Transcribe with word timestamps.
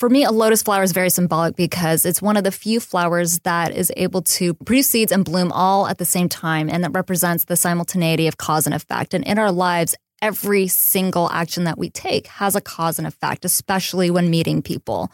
for 0.00 0.08
me, 0.08 0.24
a 0.24 0.30
lotus 0.30 0.62
flower 0.62 0.82
is 0.82 0.92
very 0.92 1.10
symbolic 1.10 1.56
because 1.56 2.06
it's 2.06 2.22
one 2.22 2.38
of 2.38 2.42
the 2.42 2.50
few 2.50 2.80
flowers 2.80 3.38
that 3.40 3.76
is 3.76 3.92
able 3.98 4.22
to 4.22 4.54
produce 4.54 4.86
seeds 4.86 5.12
and 5.12 5.26
bloom 5.26 5.52
all 5.52 5.86
at 5.86 5.98
the 5.98 6.06
same 6.06 6.26
time. 6.26 6.70
And 6.70 6.82
that 6.82 6.92
represents 6.92 7.44
the 7.44 7.54
simultaneity 7.54 8.26
of 8.26 8.38
cause 8.38 8.64
and 8.64 8.74
effect. 8.74 9.12
And 9.12 9.22
in 9.26 9.38
our 9.38 9.52
lives, 9.52 9.94
every 10.22 10.68
single 10.68 11.30
action 11.30 11.64
that 11.64 11.76
we 11.76 11.90
take 11.90 12.28
has 12.28 12.56
a 12.56 12.62
cause 12.62 12.98
and 12.98 13.06
effect, 13.06 13.44
especially 13.44 14.10
when 14.10 14.30
meeting 14.30 14.62
people. 14.62 15.12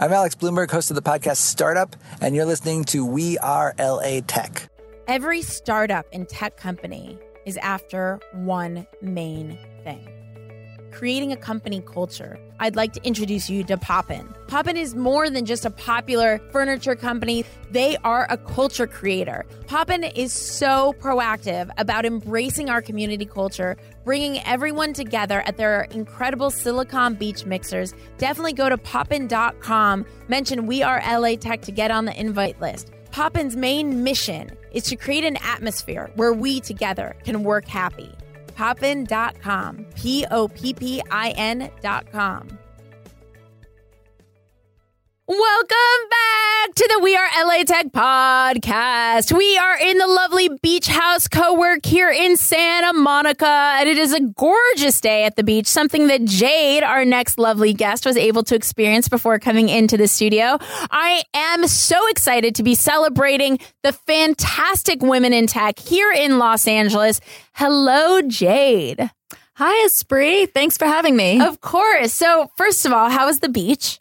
I'm 0.00 0.12
Alex 0.12 0.34
Blumberg, 0.34 0.72
host 0.72 0.90
of 0.90 0.96
the 0.96 1.02
podcast 1.02 1.36
Startup, 1.36 1.94
and 2.20 2.34
you're 2.34 2.44
listening 2.44 2.82
to 2.86 3.06
We 3.06 3.38
Are 3.38 3.72
LA 3.78 4.18
Tech. 4.26 4.68
Every 5.06 5.42
startup 5.42 6.06
and 6.12 6.28
tech 6.28 6.56
company 6.56 7.20
is 7.46 7.56
after 7.58 8.18
one 8.32 8.84
main 9.00 9.58
thing 9.84 10.12
creating 10.92 11.32
a 11.32 11.36
company 11.36 11.80
culture. 11.80 12.38
I'd 12.60 12.76
like 12.76 12.92
to 12.92 13.02
introduce 13.02 13.50
you 13.50 13.64
to 13.64 13.76
Poppin. 13.76 14.32
Poppin 14.46 14.76
is 14.76 14.94
more 14.94 15.28
than 15.30 15.46
just 15.46 15.64
a 15.64 15.70
popular 15.70 16.40
furniture 16.52 16.94
company, 16.94 17.44
they 17.70 17.96
are 18.04 18.26
a 18.30 18.36
culture 18.36 18.86
creator. 18.86 19.44
Poppin 19.66 20.04
is 20.04 20.32
so 20.32 20.94
proactive 21.00 21.70
about 21.78 22.04
embracing 22.04 22.70
our 22.70 22.80
community 22.80 23.24
culture, 23.24 23.76
bringing 24.04 24.38
everyone 24.44 24.92
together 24.92 25.40
at 25.40 25.56
their 25.56 25.82
incredible 25.90 26.50
Silicon 26.50 27.14
Beach 27.14 27.44
mixers. 27.46 27.94
Definitely 28.18 28.52
go 28.52 28.68
to 28.68 28.78
poppin.com, 28.78 30.06
mention 30.28 30.66
We 30.66 30.82
Are 30.82 31.02
LA 31.04 31.36
Tech 31.36 31.62
to 31.62 31.72
get 31.72 31.90
on 31.90 32.04
the 32.04 32.18
invite 32.18 32.60
list. 32.60 32.92
Poppin's 33.10 33.56
main 33.56 34.04
mission 34.04 34.50
is 34.72 34.84
to 34.84 34.96
create 34.96 35.24
an 35.24 35.36
atmosphere 35.42 36.10
where 36.14 36.32
we 36.32 36.60
together 36.60 37.14
can 37.24 37.44
work 37.44 37.66
happy 37.66 38.14
poppin.com. 38.62 39.86
P 39.96 40.24
O 40.30 40.46
P 40.46 40.72
P 40.72 41.02
I 41.10 41.30
N.com. 41.36 42.61
Welcome 45.28 46.08
back 46.10 46.74
to 46.74 46.88
the 46.92 47.00
We 47.00 47.14
Are 47.14 47.28
LA 47.44 47.62
Tech 47.62 47.92
podcast. 47.92 49.30
We 49.30 49.56
are 49.56 49.78
in 49.78 49.98
the 49.98 50.08
lovely 50.08 50.50
Beach 50.60 50.88
House 50.88 51.28
Co-work 51.28 51.86
here 51.86 52.10
in 52.10 52.36
Santa 52.36 52.92
Monica, 52.92 53.46
and 53.46 53.88
it 53.88 53.98
is 53.98 54.12
a 54.12 54.18
gorgeous 54.18 55.00
day 55.00 55.22
at 55.22 55.36
the 55.36 55.44
beach, 55.44 55.68
something 55.68 56.08
that 56.08 56.24
Jade, 56.24 56.82
our 56.82 57.04
next 57.04 57.38
lovely 57.38 57.72
guest, 57.72 58.04
was 58.04 58.16
able 58.16 58.42
to 58.42 58.56
experience 58.56 59.06
before 59.06 59.38
coming 59.38 59.68
into 59.68 59.96
the 59.96 60.08
studio. 60.08 60.58
I 60.90 61.22
am 61.34 61.68
so 61.68 62.04
excited 62.08 62.56
to 62.56 62.64
be 62.64 62.74
celebrating 62.74 63.60
the 63.84 63.92
fantastic 63.92 65.02
women 65.02 65.32
in 65.32 65.46
tech 65.46 65.78
here 65.78 66.10
in 66.12 66.40
Los 66.40 66.66
Angeles. 66.66 67.20
Hello, 67.52 68.22
Jade. 68.22 69.08
Hi, 69.54 69.86
Espree. 69.86 70.52
Thanks 70.52 70.76
for 70.76 70.86
having 70.86 71.14
me. 71.14 71.40
Of 71.40 71.60
course. 71.60 72.12
So, 72.12 72.50
first 72.56 72.84
of 72.84 72.92
all, 72.92 73.08
how 73.08 73.26
was 73.26 73.38
the 73.38 73.48
beach? 73.48 74.00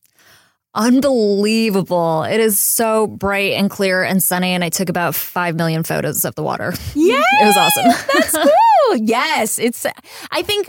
Unbelievable. 0.73 2.23
It 2.23 2.39
is 2.39 2.59
so 2.59 3.08
bright 3.08 3.53
and 3.53 3.69
clear 3.69 4.03
and 4.03 4.22
sunny. 4.23 4.52
And 4.53 4.64
I 4.64 4.69
took 4.69 4.89
about 4.89 5.16
5 5.16 5.55
million 5.55 5.83
photos 5.83 6.23
of 6.25 6.36
the 6.36 6.44
water. 6.44 6.73
Yeah. 6.95 7.22
it 7.41 7.45
was 7.45 7.58
awesome. 7.58 7.86
That's 8.13 8.31
cool. 8.89 8.97
yes. 8.97 9.59
It's, 9.59 9.86
I 10.31 10.41
think 10.41 10.67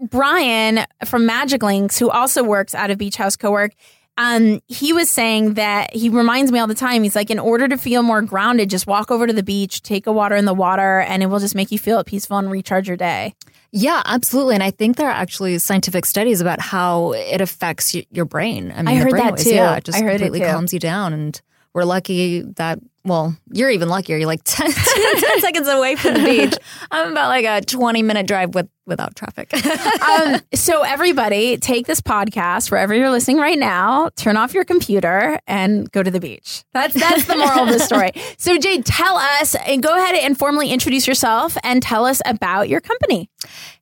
Brian 0.00 0.80
from 1.04 1.26
Magic 1.26 1.62
Links, 1.62 1.98
who 1.98 2.10
also 2.10 2.42
works 2.42 2.74
out 2.74 2.90
of 2.90 2.98
Beach 2.98 3.16
House 3.16 3.36
Co-work, 3.36 3.72
um, 4.16 4.60
he 4.68 4.92
was 4.92 5.10
saying 5.10 5.54
that 5.54 5.94
he 5.94 6.08
reminds 6.08 6.52
me 6.52 6.58
all 6.58 6.66
the 6.66 6.74
time. 6.74 7.02
He's 7.02 7.16
like, 7.16 7.30
in 7.30 7.38
order 7.38 7.66
to 7.68 7.76
feel 7.76 8.02
more 8.02 8.22
grounded, 8.22 8.70
just 8.70 8.86
walk 8.86 9.10
over 9.10 9.26
to 9.26 9.32
the 9.32 9.42
beach, 9.42 9.82
take 9.82 10.06
a 10.06 10.12
water 10.12 10.36
in 10.36 10.44
the 10.44 10.54
water, 10.54 11.00
and 11.00 11.22
it 11.22 11.26
will 11.26 11.40
just 11.40 11.54
make 11.54 11.72
you 11.72 11.78
feel 11.78 12.02
peaceful 12.04 12.38
and 12.38 12.50
recharge 12.50 12.86
your 12.86 12.96
day. 12.96 13.34
Yeah, 13.72 14.02
absolutely. 14.04 14.54
And 14.54 14.62
I 14.62 14.70
think 14.70 14.96
there 14.96 15.08
are 15.08 15.12
actually 15.12 15.58
scientific 15.58 16.06
studies 16.06 16.40
about 16.40 16.60
how 16.60 17.12
it 17.12 17.40
affects 17.40 17.92
y- 17.92 18.06
your 18.12 18.24
brain. 18.24 18.70
I, 18.70 18.82
mean, 18.82 18.88
I 18.88 18.94
heard 18.94 19.12
that 19.14 19.38
too. 19.38 19.50
Yeah, 19.50 19.74
it 19.74 19.84
just 19.84 19.98
I 19.98 20.02
heard 20.02 20.20
completely 20.20 20.42
it 20.42 20.46
too. 20.46 20.52
calms 20.52 20.72
you 20.72 20.78
down. 20.78 21.12
And 21.12 21.40
we're 21.72 21.82
lucky 21.84 22.42
that, 22.42 22.78
well, 23.04 23.36
you're 23.50 23.70
even 23.70 23.88
luckier. 23.88 24.16
You're 24.16 24.28
like 24.28 24.42
10, 24.44 24.70
10 25.18 25.40
seconds 25.40 25.66
away 25.66 25.96
from 25.96 26.14
the 26.14 26.24
beach. 26.24 26.54
I'm 26.92 27.10
about 27.10 27.28
like 27.30 27.46
a 27.46 27.66
20 27.66 28.02
minute 28.02 28.28
drive 28.28 28.54
with 28.54 28.68
without 28.86 29.16
traffic. 29.16 29.52
um, 30.02 30.40
so 30.52 30.82
everybody, 30.82 31.56
take 31.56 31.86
this 31.86 32.00
podcast 32.00 32.70
wherever 32.70 32.94
you're 32.94 33.10
listening 33.10 33.38
right 33.38 33.58
now. 33.58 34.10
Turn 34.16 34.36
off 34.36 34.54
your 34.54 34.64
computer 34.64 35.38
and 35.46 35.90
go 35.92 36.02
to 36.02 36.10
the 36.10 36.20
beach. 36.20 36.64
That's 36.72 36.94
that's 36.94 37.26
the 37.26 37.36
moral 37.36 37.64
of 37.64 37.68
the 37.68 37.78
story. 37.78 38.12
So 38.36 38.58
Jade, 38.58 38.84
tell 38.84 39.16
us 39.16 39.54
and 39.54 39.82
go 39.82 39.96
ahead 39.96 40.16
and 40.16 40.36
formally 40.36 40.70
introduce 40.70 41.06
yourself 41.06 41.56
and 41.62 41.82
tell 41.82 42.04
us 42.04 42.20
about 42.26 42.68
your 42.68 42.80
company. 42.80 43.30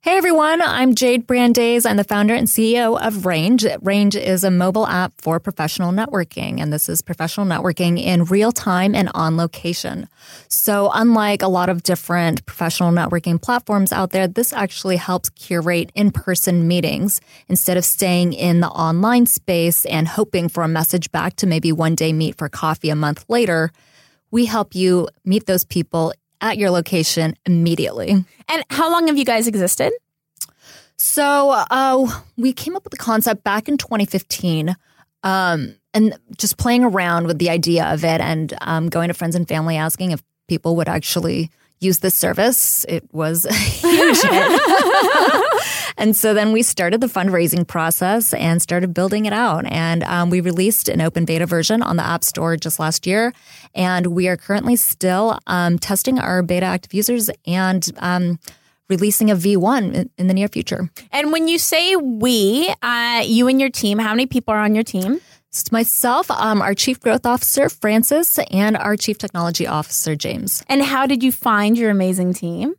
Hey 0.01 0.17
everyone, 0.17 0.61
I'm 0.61 0.97
Jade 0.97 1.29
Brandes. 1.29 1.87
I'm 1.87 1.97
the 1.97 2.03
founder 2.03 2.35
and 2.35 2.49
CEO 2.49 3.01
of 3.01 3.19
Renge. 3.23 3.79
Renge 3.79 4.21
is 4.21 4.43
a 4.43 4.51
mobile 4.51 4.87
app 4.87 5.13
for 5.19 5.39
professional 5.39 5.93
networking, 5.93 6.61
and 6.61 6.73
this 6.73 6.89
is 6.89 7.03
professional 7.03 7.47
networking 7.47 8.03
in 8.03 8.25
real 8.25 8.51
time 8.51 8.97
and 8.97 9.11
on 9.15 9.37
location. 9.37 10.09
So, 10.49 10.91
unlike 10.93 11.43
a 11.43 11.49
lot 11.49 11.69
of 11.69 11.85
different 11.85 12.45
professional 12.47 12.91
networking 12.91 13.41
platforms 13.41 13.93
out 13.93 14.11
there, 14.11 14.27
this 14.27 14.53
actually 14.53 14.92
helps 14.97 15.31
curate 15.31 15.91
in 15.95 16.11
person 16.11 16.69
meetings 16.69 17.21
instead 17.49 17.77
of 17.77 17.85
staying 17.85 18.33
in 18.33 18.61
the 18.61 18.69
online 18.69 19.27
space 19.27 19.85
and 19.87 20.09
hoping 20.09 20.49
for 20.49 20.63
a 20.63 20.69
message 20.69 21.11
back 21.13 21.37
to 21.37 21.47
maybe 21.47 21.73
one 21.73 21.95
day 21.95 22.13
meet 22.13 22.37
for 22.37 22.49
coffee 22.49 22.91
a 22.91 22.97
month 22.97 23.25
later. 23.29 23.71
We 24.31 24.47
help 24.47 24.75
you 24.75 25.09
meet 25.25 25.47
those 25.47 25.65
people 25.65 26.13
at 26.41 26.59
your 26.59 26.71
location 26.71 27.37
immediately. 27.47 28.25
And 28.49 28.65
how 28.71 28.91
long 28.91 29.07
have 29.07 29.17
you 29.17 29.25
guys 29.25 29.47
existed? 29.47 29.93
So 30.97 31.51
uh, 31.71 32.07
we 32.37 32.53
came 32.53 32.77
up 32.77 32.85
with 32.85 32.93
the 32.93 32.97
concept 32.97 33.45
back 33.45 33.69
in 33.69 33.79
2015. 33.79 34.77
Um, 35.25 35.77
and 35.95 36.17
just 36.37 36.57
playing 36.57 36.85
around 36.85 37.27
with 37.27 37.39
the 37.39 37.51
idea 37.51 37.85
of 37.87 38.05
it 38.05 38.21
and 38.21 38.55
um, 38.61 38.89
going 38.89 39.09
to 39.09 39.15
friends 39.15 39.35
and 39.35 39.47
family 39.47 39.77
asking 39.77 40.11
if 40.11 40.23
people 40.49 40.77
would 40.77 40.89
actually 40.89 41.51
use 41.83 41.99
this 41.99 42.15
service. 42.15 42.85
It 42.89 43.05
was 43.13 43.45
huge 43.51 44.19
and 45.99 46.17
so 46.17 46.35
then 46.35 46.53
we 46.53 46.63
started 46.63 47.01
the 47.01 47.07
fundraising 47.07 47.67
process 47.67 48.33
and 48.35 48.63
started 48.63 48.95
building 48.95 49.27
it 49.27 49.33
out. 49.33 49.65
And 49.67 50.03
um, 50.05 50.31
we 50.31 50.41
released 50.41 50.89
an 50.89 51.01
open 51.01 51.25
beta 51.25 51.47
version 51.47 51.83
on 51.83 51.97
the 51.97 52.05
App 52.05 52.25
Store 52.25 52.57
just 52.57 52.79
last 52.79 53.07
year. 53.07 53.33
And 53.75 54.09
we 54.09 54.29
are 54.29 54.37
currently 54.37 54.77
still 54.77 55.39
um, 55.47 55.79
testing 55.79 56.19
our 56.19 56.43
beta 56.43 56.67
active 56.67 56.95
users 56.95 57.31
and 57.47 57.89
um, 57.99 58.39
releasing 58.89 59.31
a 59.31 59.37
V1 59.37 59.95
in, 59.95 60.11
in, 60.19 60.27
the 60.27 60.35
near 60.35 60.49
future. 60.49 60.91
And 61.11 61.33
when 61.33 61.49
you 61.49 61.59
say 61.59 61.97
we, 61.97 62.73
uh, 62.83 63.23
you 63.25 63.49
and 63.49 63.61
your 63.61 63.71
team, 63.71 63.99
how 63.99 64.11
many 64.11 64.27
people 64.27 64.53
are 64.53 64.61
on 64.61 64.75
your 64.75 64.85
team? 64.85 65.21
It's 65.53 65.71
myself, 65.71 66.31
um, 66.31 66.63
our 66.63 66.75
Chief 66.75 66.99
Growth 66.99 67.27
Officer, 67.27 67.69
Francis, 67.69 68.39
and 68.51 68.75
our 68.75 68.97
Chief 68.97 69.19
Technology 69.19 69.67
Officer, 69.67 70.17
James. 70.17 70.65
And 70.67 70.83
how 70.83 71.07
did 71.07 71.23
you 71.23 71.31
find 71.31 71.77
your 71.77 71.91
amazing 71.91 72.33
team? 72.33 72.75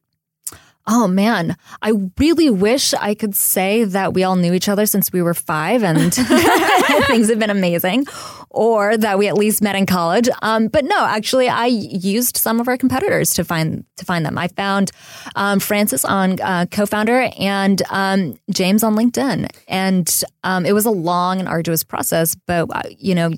Oh 0.85 1.07
man, 1.07 1.55
I 1.81 1.93
really 2.17 2.49
wish 2.49 2.93
I 2.93 3.15
could 3.15 3.35
say 3.35 3.85
that 3.85 4.13
we 4.13 4.25
all 4.25 4.35
knew 4.35 4.53
each 4.53 4.67
other 4.67 4.85
since 4.85 5.13
we 5.13 5.21
were 5.21 5.33
five 5.33 5.81
and 5.81 6.13
things 7.07 7.29
have 7.29 7.39
been 7.39 7.49
amazing, 7.49 8.05
or 8.49 8.97
that 8.97 9.17
we 9.17 9.29
at 9.29 9.35
least 9.35 9.61
met 9.61 9.77
in 9.77 9.85
college. 9.85 10.27
Um, 10.41 10.67
but 10.67 10.83
no, 10.83 11.05
actually, 11.05 11.47
I 11.47 11.67
used 11.67 12.35
some 12.35 12.59
of 12.59 12.67
our 12.67 12.75
competitors 12.75 13.33
to 13.35 13.45
find 13.45 13.85
to 13.95 14.03
find 14.03 14.25
them. 14.25 14.37
I 14.37 14.49
found 14.49 14.91
um, 15.37 15.61
Francis 15.61 16.03
on 16.03 16.41
uh, 16.41 16.65
co-founder 16.69 17.29
and 17.39 17.81
um, 17.89 18.35
James 18.51 18.83
on 18.83 18.95
LinkedIn, 18.95 19.49
and 19.69 20.23
um, 20.43 20.65
it 20.65 20.73
was 20.73 20.85
a 20.85 20.91
long 20.91 21.39
and 21.39 21.47
arduous 21.47 21.85
process. 21.85 22.35
But 22.45 22.69
uh, 22.75 22.81
you 22.97 23.15
know, 23.15 23.29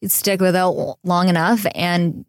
you 0.00 0.08
stick 0.08 0.40
with 0.40 0.56
it 0.56 0.96
long 1.04 1.28
enough, 1.28 1.66
and 1.74 2.24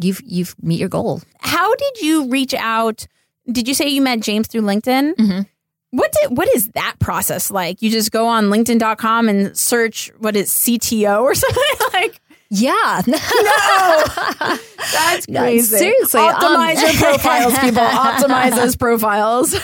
you've 0.00 0.22
you've 0.24 0.54
meet 0.62 0.80
your 0.80 0.88
goal. 0.88 1.20
How 1.40 1.74
did 1.74 2.00
you 2.00 2.30
reach 2.30 2.54
out? 2.54 3.06
Did 3.50 3.66
you 3.66 3.74
say 3.74 3.88
you 3.88 4.02
met 4.02 4.20
James 4.20 4.46
through 4.46 4.62
LinkedIn? 4.62 5.14
Mm-hmm. 5.14 5.40
What 5.90 6.12
did 6.12 6.36
what 6.36 6.54
is 6.54 6.68
that 6.68 6.96
process 6.98 7.50
like? 7.50 7.80
You 7.80 7.90
just 7.90 8.12
go 8.12 8.26
on 8.26 8.46
LinkedIn.com 8.46 9.28
and 9.28 9.56
search 9.56 10.10
what 10.18 10.36
is 10.36 10.50
CTO 10.50 11.22
or 11.22 11.34
something 11.34 11.62
like. 11.94 12.20
Yeah, 12.50 13.02
no, 13.06 13.18
that's 14.92 15.26
crazy. 15.26 15.76
seriously, 15.76 16.20
optimize 16.20 16.76
um, 16.76 16.82
your 16.82 16.92
profiles, 16.94 17.58
people. 17.58 17.82
Optimize 17.82 18.56
those 18.56 18.74
profiles. 18.74 19.54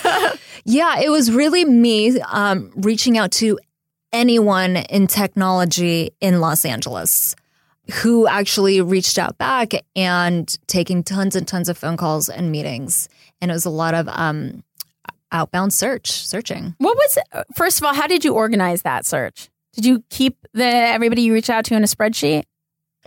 yeah, 0.67 1.00
it 1.00 1.09
was 1.09 1.32
really 1.32 1.64
me 1.64 2.20
um, 2.20 2.70
reaching 2.76 3.17
out 3.17 3.31
to 3.32 3.59
anyone 4.12 4.76
in 4.76 5.06
technology 5.06 6.11
in 6.20 6.41
Los 6.41 6.67
Angeles 6.67 7.35
who 8.03 8.26
actually 8.26 8.81
reached 8.81 9.19
out 9.19 9.37
back 9.38 9.73
and 9.97 10.59
taking 10.67 11.03
tons 11.03 11.37
and 11.37 11.47
tons 11.47 11.69
of 11.69 11.76
phone 11.76 11.97
calls 11.97 12.29
and 12.29 12.50
meetings 12.50 13.09
and 13.44 13.50
it 13.50 13.55
was 13.55 13.67
a 13.67 13.70
lot 13.70 13.93
of 13.94 14.08
um, 14.08 14.64
outbound 15.31 15.75
search 15.75 16.11
searching. 16.11 16.75
What 16.79 16.96
was 16.96 17.19
first 17.55 17.79
of 17.79 17.85
all? 17.85 17.93
How 17.93 18.06
did 18.06 18.25
you 18.25 18.32
organize 18.35 18.81
that 18.82 19.05
search? 19.05 19.50
Did 19.75 19.85
you 19.85 20.02
keep 20.08 20.38
the 20.55 20.64
everybody 20.64 21.20
you 21.23 21.35
reached 21.35 21.50
out 21.50 21.67
to 21.67 21.75
in 21.75 21.85
a 21.85 21.87
spreadsheet? 21.87 22.44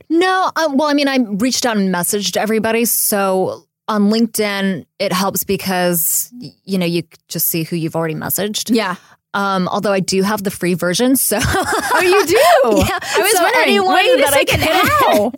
No, 0.09 0.51
um, 0.55 0.77
well, 0.77 0.89
I 0.89 0.93
mean, 0.93 1.07
I 1.07 1.17
reached 1.17 1.65
out 1.65 1.75
and 1.77 1.89
messaged 1.93 2.37
everybody, 2.37 2.85
so 2.85 3.65
on 3.87 4.11
LinkedIn, 4.11 4.85
it 4.99 5.11
helps 5.11 5.43
because 5.43 6.31
you 6.63 6.77
know 6.77 6.85
you 6.85 7.01
just 7.29 7.47
see 7.47 7.63
who 7.63 7.75
you've 7.75 7.95
already 7.95 8.13
messaged. 8.13 8.75
Yeah. 8.75 8.95
Um, 9.33 9.67
although 9.67 9.91
I 9.91 9.99
do 9.99 10.21
have 10.23 10.43
the 10.43 10.51
free 10.51 10.73
version, 10.75 11.15
so 11.15 11.37
Oh, 11.41 11.99
you 12.01 12.25
do? 12.27 12.35
Yeah. 12.87 12.99
I 13.01 13.19
was 13.21 13.31
So 13.37 13.43
wondering. 13.43 13.63
anyone 13.67 13.95
Wait 13.95 14.19
a 14.19 14.23
that 14.23 14.33
I 14.33 14.37
second. 14.45 14.59
could- 14.59 14.89
How? 14.89 15.31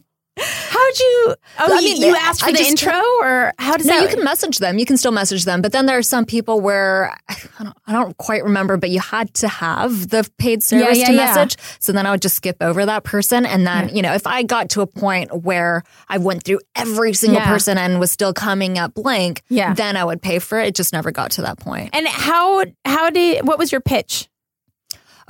How'd 0.90 1.00
you? 1.00 1.36
Oh, 1.60 1.76
I 1.78 1.80
you, 1.80 1.94
mean, 1.94 2.02
you 2.02 2.16
asked 2.16 2.42
for 2.42 2.48
I 2.48 2.52
the 2.52 2.66
intro, 2.66 2.94
or 3.22 3.54
how 3.60 3.78
does 3.78 3.86
no, 3.86 3.94
that? 4.00 4.02
you 4.10 4.16
can 4.16 4.24
message 4.24 4.58
them. 4.58 4.80
You 4.80 4.86
can 4.86 4.98
still 4.98 5.12
message 5.12 5.46
them, 5.46 5.62
but 5.62 5.72
then 5.72 5.86
there 5.86 5.98
are 5.98 6.04
some 6.04 6.26
people 6.26 6.62
where 6.62 7.16
I 7.30 7.36
don't, 7.60 7.78
I 7.86 7.92
don't 7.92 8.18
quite 8.18 8.44
remember, 8.44 8.78
but 8.78 8.90
you 8.90 9.00
had 9.00 9.34
to 9.36 9.48
have 9.48 10.10
the 10.10 10.28
paid 10.38 10.64
service 10.64 10.98
yeah, 10.98 11.08
to 11.08 11.14
yeah. 11.14 11.26
message. 11.26 11.58
So 11.80 11.92
then 11.92 12.06
I 12.06 12.12
would 12.12 12.22
just 12.22 12.36
skip 12.36 12.58
over 12.62 12.86
that 12.86 13.04
person, 13.04 13.46
and 13.46 13.68
then 13.68 13.96
you 13.96 14.02
know 14.02 14.14
if 14.14 14.26
I 14.26 14.44
got 14.44 14.70
to 14.72 14.82
a 14.82 14.88
point 14.88 15.44
where 15.44 15.84
I 16.08 16.18
went 16.18 16.44
through 16.44 16.62
every 16.76 17.14
single 17.14 17.42
Yeah. 17.42 17.48
person 17.48 17.78
and 17.78 18.00
was 18.00 18.12
still 18.12 18.34
coming 18.34 18.78
up 18.78 18.94
blank, 18.94 19.44
Yeah. 19.50 19.74
then 19.74 19.96
I 19.98 20.04
would 20.04 20.22
pay 20.22 20.40
for 20.40 20.60
it. 20.60 20.68
It 20.70 20.76
just 20.76 20.94
never 20.94 21.12
got 21.12 21.32
to 21.32 21.42
that 21.44 21.60
point. 21.60 21.90
and 21.94 22.08
how? 22.08 22.64
How 22.86 23.10
did? 23.10 23.46
What 23.46 23.60
was 23.60 23.72
your 23.72 23.82
pitch? 23.82 24.29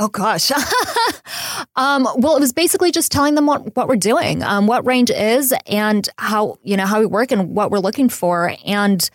Oh 0.01 0.07
gosh. 0.07 0.49
um, 1.75 2.07
well, 2.17 2.37
it 2.37 2.39
was 2.39 2.53
basically 2.53 2.91
just 2.91 3.11
telling 3.11 3.35
them 3.35 3.45
what, 3.45 3.75
what 3.75 3.89
we're 3.89 3.97
doing, 3.97 4.41
um, 4.43 4.65
what 4.65 4.85
renge 4.85 5.11
is 5.13 5.53
and 5.67 6.07
how, 6.17 6.57
you 6.63 6.77
know, 6.77 6.85
how 6.85 6.99
we 7.01 7.05
work 7.05 7.31
and 7.33 7.53
what 7.53 7.69
we're 7.69 7.79
looking 7.79 8.07
for. 8.07 8.53
And 8.65 9.07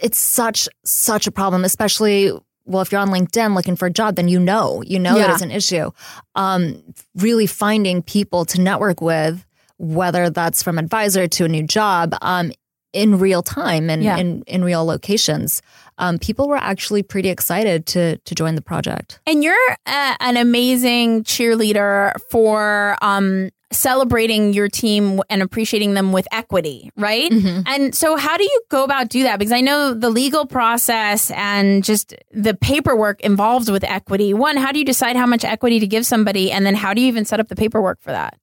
it's 0.00 0.18
such, 0.18 0.68
such 0.84 1.26
a 1.26 1.32
problem, 1.32 1.64
especially 1.64 2.32
well, 2.66 2.80
if 2.80 2.90
you're 2.90 3.00
on 3.00 3.10
LinkedIn 3.10 3.54
looking 3.54 3.76
for 3.76 3.86
a 3.86 3.90
job, 3.90 4.16
then 4.16 4.28
you 4.28 4.40
know, 4.40 4.82
you 4.86 4.98
know 4.98 5.16
Yeah. 5.16 5.26
that 5.26 5.32
it's 5.34 5.42
an 5.42 5.50
issue. 5.50 5.90
Um, 6.34 6.82
really 7.16 7.46
finding 7.46 8.02
people 8.02 8.46
to 8.46 8.60
network 8.60 9.02
with, 9.02 9.44
whether 9.76 10.30
that's 10.30 10.62
from 10.62 10.78
advisor 10.78 11.26
to 11.26 11.44
a 11.44 11.48
new 11.48 11.62
job, 11.64 12.14
um, 12.22 12.52
in 12.94 13.18
real 13.18 13.42
time 13.42 13.90
and 13.90 14.02
Yeah. 14.02 14.16
in, 14.16 14.42
in 14.46 14.64
real 14.64 14.84
locations. 14.84 15.60
Um, 15.98 16.18
people 16.18 16.48
were 16.48 16.56
actually 16.56 17.02
pretty 17.02 17.28
excited 17.28 17.86
to 17.86 18.16
to 18.18 18.34
join 18.34 18.54
the 18.54 18.62
project. 18.62 19.20
And 19.26 19.44
you're 19.44 19.70
uh, 19.86 20.16
an 20.20 20.36
amazing 20.36 21.24
cheerleader 21.24 22.12
for 22.30 22.96
um, 23.02 23.50
celebrating 23.70 24.52
your 24.52 24.68
team 24.68 25.20
and 25.28 25.42
appreciating 25.42 25.94
them 25.94 26.12
with 26.12 26.26
equity, 26.32 26.90
right? 26.96 27.30
And 27.66 27.94
so, 27.94 28.16
how 28.16 28.36
do 28.36 28.44
you 28.44 28.60
go 28.70 28.84
about 28.84 29.08
do 29.08 29.22
that? 29.24 29.38
Because 29.38 29.52
I 29.52 29.60
know 29.60 29.94
the 29.94 30.10
legal 30.10 30.46
process 30.46 31.30
and 31.32 31.84
just 31.84 32.14
the 32.32 32.54
paperwork 32.54 33.20
involved 33.20 33.68
with 33.70 33.84
equity. 33.84 34.32
One, 34.34 34.56
how 34.56 34.72
do 34.72 34.78
you 34.78 34.84
decide 34.84 35.16
how 35.16 35.26
much 35.26 35.44
equity 35.44 35.80
to 35.80 35.86
give 35.86 36.06
somebody, 36.06 36.50
and 36.52 36.64
then 36.66 36.74
how 36.74 36.94
do 36.94 37.00
you 37.00 37.08
even 37.08 37.24
set 37.24 37.40
up 37.40 37.48
the 37.48 37.56
paperwork 37.56 38.00
for 38.00 38.10
that? 38.12 38.38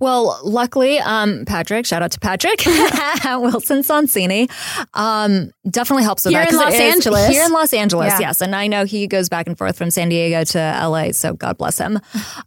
Well, 0.00 0.40
luckily, 0.42 0.98
um, 0.98 1.44
Patrick, 1.46 1.84
shout 1.86 2.02
out 2.02 2.10
to 2.12 2.20
Patrick 2.20 2.60
Wilson 2.66 3.82
Sonsini, 3.82 4.50
um, 4.94 5.50
definitely 5.68 6.04
helps 6.04 6.24
with 6.24 6.32
Here 6.32 6.42
that. 6.44 6.52
in 6.52 6.56
Los 6.58 6.74
Angeles. 6.74 7.28
Here 7.28 7.44
in 7.44 7.52
Los 7.52 7.72
Angeles, 7.74 8.12
Yeah. 8.14 8.20
yes. 8.28 8.40
And 8.40 8.56
I 8.56 8.66
know 8.66 8.84
he 8.86 9.06
goes 9.06 9.28
back 9.28 9.46
and 9.46 9.58
forth 9.58 9.76
from 9.76 9.90
San 9.90 10.08
Diego 10.08 10.42
to 10.44 10.58
LA, 10.58 11.12
so 11.12 11.34
God 11.34 11.58
bless 11.58 11.76
him. 11.78 12.00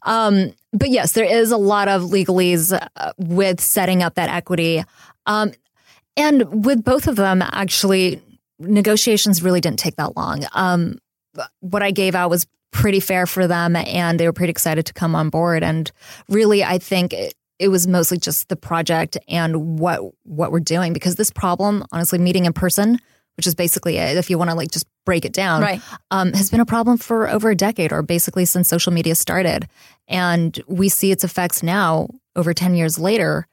Um, 0.03 0.53
but 0.73 0.89
yes, 0.89 1.11
there 1.11 1.25
is 1.25 1.51
a 1.51 1.57
lot 1.57 1.87
of 1.87 2.01
legalese 2.03 2.73
uh, 2.97 3.13
with 3.19 3.61
setting 3.61 4.01
up 4.01 4.15
that 4.15 4.29
equity. 4.29 4.83
Um, 5.27 5.51
and 6.17 6.65
with 6.65 6.83
both 6.83 7.07
of 7.07 7.15
them, 7.15 7.41
actually, 7.43 8.19
negotiations 8.59 9.43
really 9.43 9.61
didn't 9.61 9.79
take 9.79 9.95
that 9.97 10.15
long. 10.17 10.43
Um, 10.53 10.97
what 11.59 11.83
I 11.83 11.91
gave 11.91 12.15
out 12.15 12.29
was 12.29 12.47
pretty 12.71 12.99
fair 12.99 13.27
for 13.27 13.45
them, 13.47 13.75
and 13.75 14.19
they 14.19 14.25
were 14.25 14.33
pretty 14.33 14.51
excited 14.51 14.85
to 14.87 14.93
come 14.93 15.15
on 15.15 15.29
board. 15.29 15.63
And 15.63 15.91
really, 16.29 16.63
I 16.63 16.79
think 16.79 17.13
it, 17.13 17.33
it 17.59 17.67
was 17.69 17.87
mostly 17.87 18.17
just 18.17 18.49
the 18.49 18.55
project 18.55 19.17
and 19.27 19.79
what 19.79 20.01
what 20.23 20.51
we're 20.51 20.59
doing 20.59 20.93
because 20.93 21.15
this 21.15 21.31
problem, 21.31 21.85
honestly, 21.91 22.19
meeting 22.19 22.45
in 22.45 22.53
person, 22.53 22.97
which 23.37 23.47
is 23.47 23.55
basically 23.55 23.97
it, 23.97 24.17
if 24.17 24.29
you 24.29 24.37
want 24.37 24.49
to 24.49 24.55
like 24.55 24.71
just 24.71 24.85
break 25.05 25.25
it 25.25 25.33
down, 25.33 25.61
Right. 25.61 25.81
um, 26.11 26.33
has 26.33 26.49
been 26.49 26.59
a 26.61 26.65
problem 26.65 26.97
for 26.97 27.27
over 27.29 27.49
a 27.49 27.55
decade 27.55 27.91
or 27.91 28.01
basically 28.01 28.45
since 28.45 28.67
social 28.69 28.91
media 28.93 29.15
started. 29.15 29.67
And 30.07 30.61
we 30.67 30.89
see 30.89 31.11
its 31.11 31.23
effects 31.23 31.61
now, 31.63 32.07
over 32.35 32.53
10 32.53 32.75
years 32.75 32.97
later, 32.99 33.47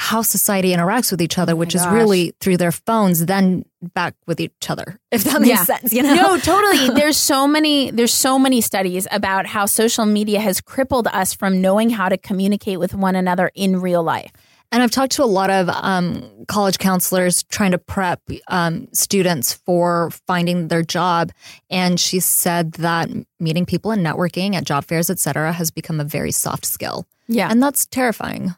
how 0.00 0.22
society 0.22 0.70
interacts 0.72 1.10
with 1.10 1.20
each 1.20 1.38
other, 1.38 1.56
which 1.56 1.74
is 1.74 1.86
really 1.88 2.32
through 2.40 2.56
their 2.56 2.70
phones, 2.72 3.26
then 3.26 3.64
back 3.94 4.14
with 4.26 4.38
each 4.40 4.70
other, 4.70 4.98
if 5.10 5.24
that 5.24 5.40
makes 5.40 5.50
Yeah. 5.50 5.64
sense. 5.64 5.92
You 5.92 6.02
know? 6.04 6.14
No, 6.14 6.38
totally. 6.38 6.90
There's 6.94 7.16
so 7.16 7.46
many 7.48 7.90
there's 7.90 8.14
so 8.14 8.38
many 8.38 8.60
studies 8.60 9.06
about 9.10 9.46
how 9.46 9.66
social 9.66 10.06
media 10.06 10.40
has 10.40 10.60
crippled 10.60 11.08
us 11.08 11.34
from 11.34 11.60
knowing 11.60 11.90
how 11.90 12.08
to 12.08 12.16
communicate 12.16 12.78
with 12.78 12.94
one 12.94 13.16
another 13.16 13.50
in 13.54 13.80
real 13.80 14.02
life. 14.02 14.30
And 14.70 14.82
I've 14.82 14.90
talked 14.90 15.12
to 15.12 15.24
a 15.24 15.32
lot 15.40 15.48
of 15.50 15.68
um, 15.70 16.44
college 16.46 16.78
counselors 16.78 17.42
trying 17.44 17.70
to 17.70 17.78
prep 17.78 18.20
um, 18.48 18.86
students 18.92 19.54
for 19.54 20.10
finding 20.26 20.68
their 20.68 20.82
job. 20.82 21.32
And 21.70 21.98
she 21.98 22.20
said 22.20 22.72
that 22.72 23.08
meeting 23.40 23.64
people 23.64 23.90
and 23.92 24.04
networking 24.04 24.54
at 24.54 24.64
job 24.64 24.84
fairs, 24.84 25.08
et 25.08 25.18
cetera, 25.18 25.52
has 25.54 25.70
become 25.70 26.00
a 26.00 26.04
very 26.04 26.32
soft 26.32 26.66
skill. 26.66 27.06
Yeah. 27.28 27.48
And 27.50 27.62
that's 27.62 27.86
terrifying. 27.86 28.54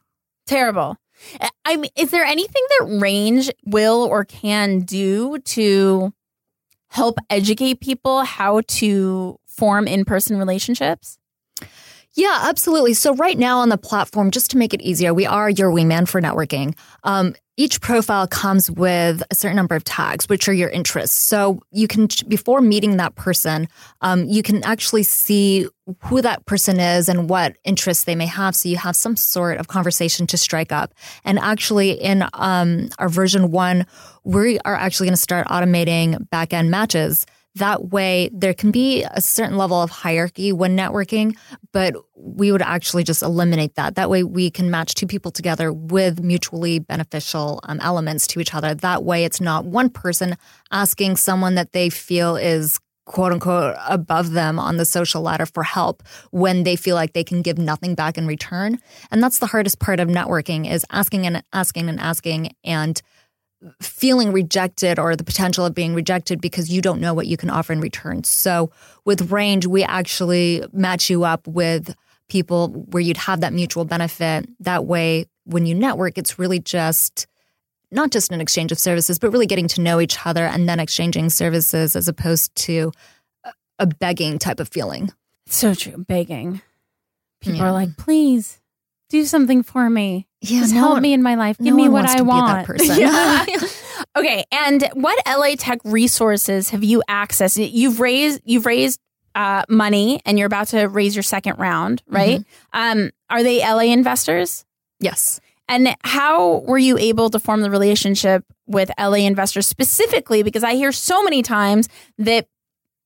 Terrible. 0.49 0.97
Uh, 1.41 1.49
I 1.65 1.77
mean, 1.77 1.91
is 1.97 2.11
there 2.11 2.25
anything 2.25 2.63
that 2.79 2.87
Renge 2.89 3.51
will 3.67 4.05
or 4.05 4.25
can 4.25 4.81
do 4.81 5.39
to 5.41 6.13
help 6.91 7.19
educate 7.31 7.81
people 7.81 8.25
how 8.25 8.63
to 8.69 9.39
form 9.47 9.89
in-person 9.89 10.39
relationships? 10.39 11.20
Yeah, 12.17 12.41
absolutely. 12.43 12.95
So 12.95 13.15
right 13.15 13.39
now 13.39 13.61
on 13.61 13.69
the 13.69 13.79
platform, 13.79 14.31
just 14.33 14.51
to 14.51 14.57
make 14.57 14.75
it 14.75 14.83
easier, 14.83 15.15
we 15.15 15.27
are 15.27 15.49
your 15.49 15.71
wingman 15.71 16.09
for 16.09 16.21
networking. 16.21 16.77
Um, 17.05 17.35
each 17.57 17.81
profile 17.81 18.27
comes 18.27 18.71
with 18.71 19.23
a 19.31 19.35
certain 19.35 19.57
number 19.57 19.77
of 19.77 19.85
tags, 19.85 20.29
which 20.29 20.49
are 20.49 20.53
your 20.53 20.71
interests. 20.71 21.17
So 21.17 21.61
you 21.71 21.87
can, 21.87 22.09
before 22.27 22.61
meeting 22.63 22.97
that 22.97 23.15
person, 23.15 23.69
um, 24.01 24.25
you 24.25 24.43
can 24.43 24.65
actually 24.65 25.03
see 25.05 25.69
who 26.05 26.23
that 26.23 26.47
person 26.47 26.81
is 26.81 27.09
and 27.09 27.29
what 27.29 27.57
interests 27.65 28.05
they 28.05 28.15
may 28.15 28.27
have. 28.27 28.57
So 28.57 28.69
you 28.69 28.77
have 28.79 28.97
some 28.97 29.15
sort 29.15 29.59
of 29.59 29.69
conversation 29.69 30.27
to 30.29 30.39
strike 30.39 30.73
up. 30.73 30.95
And 31.25 31.39
actually, 31.39 31.91
in 31.93 32.25
um, 32.33 32.89
our 32.99 33.09
version 33.09 33.51
one, 33.51 33.87
we 34.25 34.59
are 34.61 34.75
actually 34.75 35.07
going 35.07 35.17
to 35.17 35.21
start 35.21 35.47
automating 35.49 36.29
back 36.31 36.53
end 36.53 36.71
matches. 36.71 37.27
That 37.57 37.89
way, 37.89 38.31
there 38.33 38.55
can 38.55 38.71
be 38.71 39.03
a 39.03 39.21
certain 39.21 39.57
level 39.57 39.83
of 39.83 39.91
hierarchy 39.91 40.53
when 40.53 40.77
networking, 40.77 41.37
but 41.73 41.97
we 42.15 42.53
would 42.53 42.63
actually 42.63 43.03
just 43.03 43.23
eliminate 43.23 43.75
that. 43.75 43.97
That 43.97 44.09
way, 44.09 44.23
we 44.23 44.51
can 44.51 44.71
match 44.71 44.95
two 44.95 45.07
people 45.07 45.33
together 45.33 45.73
with 45.73 46.23
mutually 46.23 46.79
beneficial 46.79 47.61
um, 47.65 47.81
elements 47.81 48.29
to 48.29 48.41
each 48.41 48.55
other. 48.55 48.75
That 48.75 49.03
way, 49.03 49.25
it's 49.25 49.41
not 49.41 49.65
one 49.65 49.91
person 49.91 50.37
asking 50.71 51.17
someone 51.17 51.57
that 51.57 51.73
they 51.73 51.91
feel 51.91 52.37
is 52.37 52.79
quote 53.11 53.33
unquote 53.33 53.75
above 53.89 54.31
them 54.31 54.61
on 54.61 54.77
the 54.77 54.85
social 54.85 55.21
ladder 55.21 55.45
for 55.45 55.65
help 55.65 56.05
when 56.31 56.63
they 56.63 56.77
feel 56.77 56.95
like 56.95 57.13
they 57.13 57.25
can 57.25 57.43
give 57.43 57.59
nothing 57.59 57.97
back 57.97 58.17
in 58.17 58.25
return. 58.29 58.79
And 59.11 59.21
that's 59.21 59.41
the 59.41 59.47
hardest 59.47 59.81
part 59.81 59.99
of 59.99 60.07
networking 60.07 60.71
is 60.71 60.87
asking 60.91 61.27
and 61.27 61.43
asking 61.53 61.89
and 61.89 61.99
asking 61.99 62.55
and 62.63 63.03
feeling 63.83 64.33
rejected 64.33 64.99
or 64.99 65.15
the 65.17 65.25
potential 65.25 65.65
of 65.65 65.75
being 65.75 65.95
rejected 65.95 66.41
because 66.41 66.71
you 66.71 66.81
don't 66.81 67.01
know 67.01 67.13
what 67.15 67.27
you 67.27 67.37
can 67.37 67.51
offer 67.51 67.73
in 67.73 67.81
return. 67.81 68.25
So 68.25 68.71
with 69.05 69.29
renge, 69.31 69.67
we 69.67 69.83
actually 69.85 70.65
match 70.73 71.11
you 71.11 71.25
up 71.25 71.47
with 71.47 71.95
people 72.29 72.69
where 72.69 73.03
you'd 73.03 73.17
have 73.19 73.41
that 73.41 73.53
mutual 73.53 73.85
benefit. 73.85 74.49
That 74.61 74.87
way, 74.87 75.27
when 75.45 75.67
you 75.67 75.75
network, 75.75 76.17
it's 76.17 76.39
really 76.39 76.59
just 76.61 77.27
not 77.91 78.11
just 78.11 78.31
an 78.33 78.41
exchange 78.41 78.71
of 78.73 78.79
services, 78.79 79.19
but 79.19 79.31
really 79.31 79.47
getting 79.47 79.67
to 79.69 79.81
know 79.81 80.01
each 80.01 80.17
other 80.25 80.47
and 80.47 80.69
then 80.69 80.79
exchanging 80.81 81.29
services 81.29 81.97
as 81.97 82.07
opposed 82.09 82.55
to 82.55 82.93
a- 83.79 83.87
begging 83.87 84.39
type 84.39 84.61
of 84.61 84.69
feeling. 84.69 85.13
So 85.47 85.75
true. 85.75 86.05
Begging. 86.07 86.63
People 87.41 87.59
Yeah. 87.61 87.67
are 87.67 87.73
like, 87.73 87.97
please 87.97 88.61
do 89.09 89.25
something 89.25 89.63
for 89.65 89.91
me. 89.91 90.29
Yeah, 90.43 90.61
Just 90.61 90.73
no 90.75 90.81
help 90.81 90.93
one- 90.95 91.03
me 91.03 91.13
in 91.13 91.23
my 91.23 91.35
life. 91.35 91.59
Give 91.59 91.67
no 91.69 91.77
me 91.77 91.89
what 91.89 92.07
I 92.07 92.17
to 92.17 92.25
be 92.25 92.31
that 92.31 92.35
want. 92.35 92.67
person. 92.67 92.97
Yeah. 92.99 93.45
okay. 94.17 94.45
And 94.51 94.89
what 94.95 95.19
LA 95.27 95.55
Tech 95.59 95.81
resources 95.85 96.71
have 96.71 96.83
you 96.83 97.03
accessed? 97.09 97.71
You've 97.73 98.01
raised 98.01 98.41
you've 98.45 98.65
raised 98.67 99.01
uh, 99.35 99.65
money 99.69 100.21
and 100.25 100.39
you're 100.39 100.47
about 100.47 100.69
to 100.69 100.87
raise 100.87 101.15
your 101.15 101.23
second 101.23 101.59
round, 101.59 102.03
right? 102.09 102.43
Um, 102.73 103.11
are 103.29 103.43
they 103.43 103.59
LA 103.61 103.93
investors? 103.93 104.65
Yes. 104.99 105.41
And 105.69 105.95
how 106.03 106.59
were 106.67 106.79
you 106.79 106.99
able 106.99 107.31
to 107.31 107.39
form 107.39 107.61
the 107.61 107.71
relationship 107.71 108.45
with 108.67 108.91
LA 108.99 109.19
investors 109.27 109.67
specifically? 109.69 110.43
Because 110.43 110.65
I 110.65 110.75
hear 110.75 110.91
so 110.91 111.23
many 111.23 111.43
times 111.43 111.89
that 112.19 112.49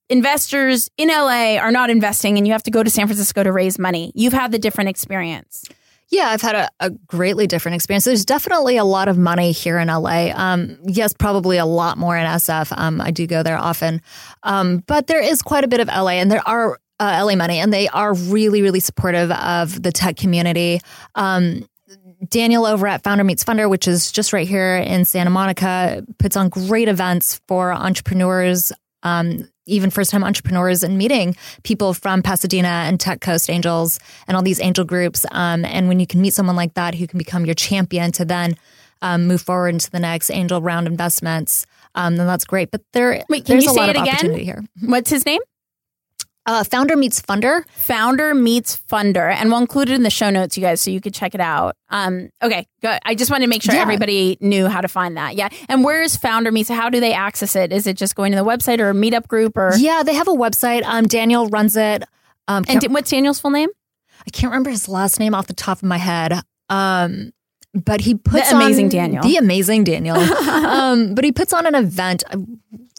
investors 0.09 0.91
in 0.97 1.09
LA 1.09 1.57
are 1.59 1.73
not 1.73 1.91
investing 1.91 2.37
and 2.39 2.47
you 2.47 2.53
have 2.53 2.63
to 2.63 2.71
go 2.71 2.83
to 2.83 2.91
San 2.91 3.07
Francisco 3.07 3.43
to 3.43 3.53
raise 3.53 3.79
money. 3.79 4.13
You've 4.15 4.33
had 4.33 4.53
the 4.53 4.59
different 4.59 4.89
experience. 4.91 5.65
Yeah, 6.11 6.29
I've 6.29 6.43
had 6.43 6.55
a, 6.55 6.69
a 6.81 6.91
greatly 6.91 7.47
different 7.47 7.77
experience. 7.77 8.05
There's 8.05 8.25
definitely 8.25 8.77
a 8.77 8.85
lot 8.85 9.09
of 9.09 9.19
money 9.19 9.53
here 9.53 9.79
in 9.79 9.89
LA. 9.89 10.31
Um, 10.35 10.79
yes, 10.85 11.13
probably 11.13 11.57
a 11.57 11.67
lot 11.67 11.99
more 11.99 12.17
in 12.17 12.27
SF. 12.27 12.77
Um, 12.77 13.01
I 13.01 13.11
do 13.11 13.27
go 13.27 13.43
there 13.43 13.59
often. 13.59 14.01
Um, 14.43 14.83
but 14.87 15.07
there 15.07 15.23
is 15.23 15.43
quite 15.43 15.65
a 15.65 15.69
bit 15.69 15.81
of 15.81 15.89
LA, 15.89 16.11
and 16.11 16.31
there 16.31 16.47
are 16.47 16.79
uh, 17.01 17.25
LA 17.25 17.35
money, 17.35 17.59
and 17.59 17.73
they 17.73 17.89
are 17.89 18.15
really, 18.15 18.63
really 18.63 18.81
supportive 18.81 19.31
of 19.31 19.83
the 19.83 19.93
tech 19.93 20.17
community. 20.17 20.81
Um, 21.15 21.67
Daniel 22.29 22.67
over 22.67 22.87
at 22.87 23.03
Founder 23.03 23.25
Meets 23.25 23.45
Funder, 23.45 23.69
which 23.69 23.89
is 23.89 24.13
just 24.13 24.33
right 24.33 24.47
here 24.47 24.77
in 24.77 25.05
Santa 25.05 25.31
Monica, 25.31 26.05
puts 26.19 26.37
on 26.37 26.49
great 26.49 26.89
events 26.89 27.41
for 27.49 27.73
entrepreneurs, 27.73 28.73
um, 29.05 29.49
even 29.67 29.91
first 29.91 30.11
time 30.11 30.25
entrepreneurs, 30.25 30.83
and 30.83 30.99
meeting 30.99 31.37
people 31.63 31.95
from 31.95 32.23
Pasadena 32.23 32.69
and 32.69 32.99
Tech 32.99 33.21
Coast 33.21 33.49
Angels 33.49 33.99
and 34.27 34.37
all 34.37 34.43
these 34.43 34.61
angel 34.61 34.85
groups. 34.85 35.25
Um, 35.31 35.65
and 35.65 35.89
when 35.89 36.01
you 36.01 36.07
can 36.07 36.21
meet 36.21 36.35
someone 36.35 36.57
like 36.57 36.75
that 36.75 36.95
who 36.95 37.07
can 37.07 37.19
become 37.19 37.47
your 37.47 37.55
champion 37.55 38.13
to 38.13 38.25
then 38.25 38.57
um, 39.03 39.27
move 39.27 39.41
forward 39.43 39.69
into 39.69 39.91
the 39.91 40.01
next 40.01 40.31
angel 40.31 40.61
round 40.61 40.87
investments, 40.87 41.67
um, 41.95 42.17
then 42.17 42.27
that's 42.27 42.45
great. 42.45 42.71
But 42.71 42.83
there, 42.93 43.23
Wait, 43.29 43.45
can 43.45 43.55
there's 43.55 43.65
you 43.65 43.71
a 43.71 43.75
say 43.75 43.81
lot 43.81 43.91
it 43.91 43.97
of 43.97 44.03
again? 44.03 44.15
opportunity 44.15 44.45
here. 44.45 44.65
What's 44.81 45.11
his 45.11 45.25
name? 45.25 45.41
Uh, 46.47 46.63
Founder 46.63 46.95
Meets 46.97 47.23
Funder. 47.23 47.65
Founder 47.71 48.35
meets 48.35 48.79
funder, 48.91 49.33
and 49.33 49.51
we'll 49.51 49.61
include 49.61 49.89
it 49.89 49.95
in 49.95 50.03
the 50.03 50.11
show 50.11 50.29
notes, 50.29 50.59
you 50.59 50.63
guys, 50.63 50.81
so 50.81 50.91
you 50.91 51.01
could 51.01 51.15
check 51.15 51.35
it 51.35 51.41
out. 51.41 51.75
Um, 51.89 52.29
okay, 52.43 52.67
good. 52.83 52.99
I 53.07 53.15
just 53.15 53.31
wanted 53.31 53.47
to 53.47 53.49
make 53.49 53.63
sure 53.63 53.75
Yeah. 53.75 53.81
everybody 53.81 54.37
knew 54.43 54.67
how 54.69 54.83
to 54.83 54.89
find 54.89 55.17
that. 55.17 55.37
Yeah, 55.37 55.49
and 55.71 55.83
where 55.85 56.03
is 56.03 56.17
Founder 56.17 56.53
meets? 56.53 56.69
How 56.69 56.91
do 56.91 57.01
they 57.01 57.15
access 57.15 57.57
it? 57.57 57.73
Is 57.73 57.87
it 57.87 57.97
just 57.97 58.15
going 58.15 58.33
to 58.33 58.37
the 58.37 58.45
website 58.45 58.79
or 58.79 58.91
a 58.91 58.95
meetup 58.95 59.27
group 59.27 59.57
or? 59.57 59.73
Yeah, 59.79 60.03
they 60.03 60.15
have 60.15 60.29
a 60.29 60.33
website. 60.33 60.83
Um, 60.85 61.07
Daniel 61.07 61.49
runs 61.49 61.77
it. 61.77 62.05
Um, 62.47 62.65
And 62.69 62.79
d- 62.81 62.89
what's 62.89 63.11
Daniel's 63.11 63.41
full 63.41 63.51
name? 63.51 63.71
I 64.27 64.31
can't 64.31 64.51
remember 64.51 64.69
his 64.71 64.87
last 64.87 65.19
name 65.19 65.35
off 65.35 65.47
the 65.47 65.55
top 65.55 65.79
of 65.79 65.85
my 65.85 65.97
head. 65.99 66.41
Um, 66.69 67.33
but 67.73 68.03
he 68.03 68.15
puts 68.17 68.51
The 68.51 68.57
amazing 68.57 68.87
on- 68.87 68.91
Daniel. 68.91 69.23
The 69.23 69.37
amazing 69.39 69.85
Daniel. 69.85 70.17
um, 70.51 71.15
but 71.15 71.25
he 71.25 71.33
puts 71.33 71.53
on 71.55 71.65
an 71.67 71.75
event 71.75 72.23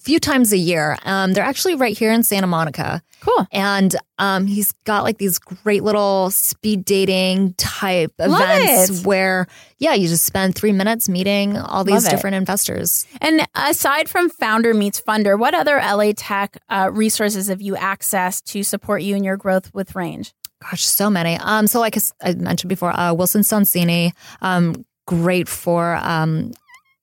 few 0.06 0.20
times 0.20 0.54
a 0.54 0.58
year. 0.58 0.98
Um, 1.04 1.34
they're 1.34 1.44
actually 1.44 1.74
right 1.74 1.98
here 1.98 2.12
in 2.12 2.22
Santa 2.22 2.46
Monica. 2.46 3.02
Cool. 3.22 3.48
And 3.52 3.96
um, 4.20 4.46
he's 4.46 4.72
got 4.84 5.04
like 5.04 5.18
these 5.18 5.40
great 5.40 5.84
little 5.84 6.30
speed 6.30 6.86
dating 6.86 7.56
type 7.56 8.14
Love 8.20 8.40
events 8.40 9.00
it. 9.02 9.06
where, 9.06 9.48
yeah, 9.80 9.96
you 9.96 10.08
just 10.08 10.24
spend 10.24 10.54
three 10.54 10.72
minutes 10.72 11.10
meeting 11.10 11.58
all 11.58 11.84
these 11.84 12.04
Love 12.04 12.06
it. 12.06 12.10
different 12.12 12.36
investors. 12.36 13.08
And 13.20 13.48
aside 13.56 14.08
from 14.08 14.30
Founder 14.30 14.76
Meets 14.76 15.02
Funder, 15.02 15.40
what 15.40 15.56
other 15.56 15.78
LA 15.78 16.12
Tech 16.16 16.58
uh, 16.70 16.92
resources 16.94 17.48
have 17.48 17.62
you 17.62 17.74
accessed 17.74 18.44
to 18.52 18.62
support 18.62 19.02
you 19.02 19.16
in 19.16 19.24
your 19.24 19.38
growth 19.38 19.74
with 19.74 19.94
Renge? 19.94 20.34
Gosh, 20.62 20.86
so 20.86 21.10
many. 21.10 21.38
Um, 21.38 21.66
so 21.66 21.80
like 21.80 21.98
I 22.22 22.34
mentioned 22.34 22.70
before, 22.70 22.92
uh, 22.98 23.12
Wilson 23.14 23.42
Sonsini, 23.42 24.12
um, 24.42 24.86
great 25.08 25.50
for 25.50 25.96
um, 25.96 26.52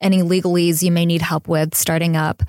any 0.01 0.23
legalese 0.23 0.85
you 0.85 0.93
may 0.93 1.05
need 1.05 1.23
help 1.23 1.49
with 1.49 1.75
starting 1.75 2.17
up. 2.17 2.45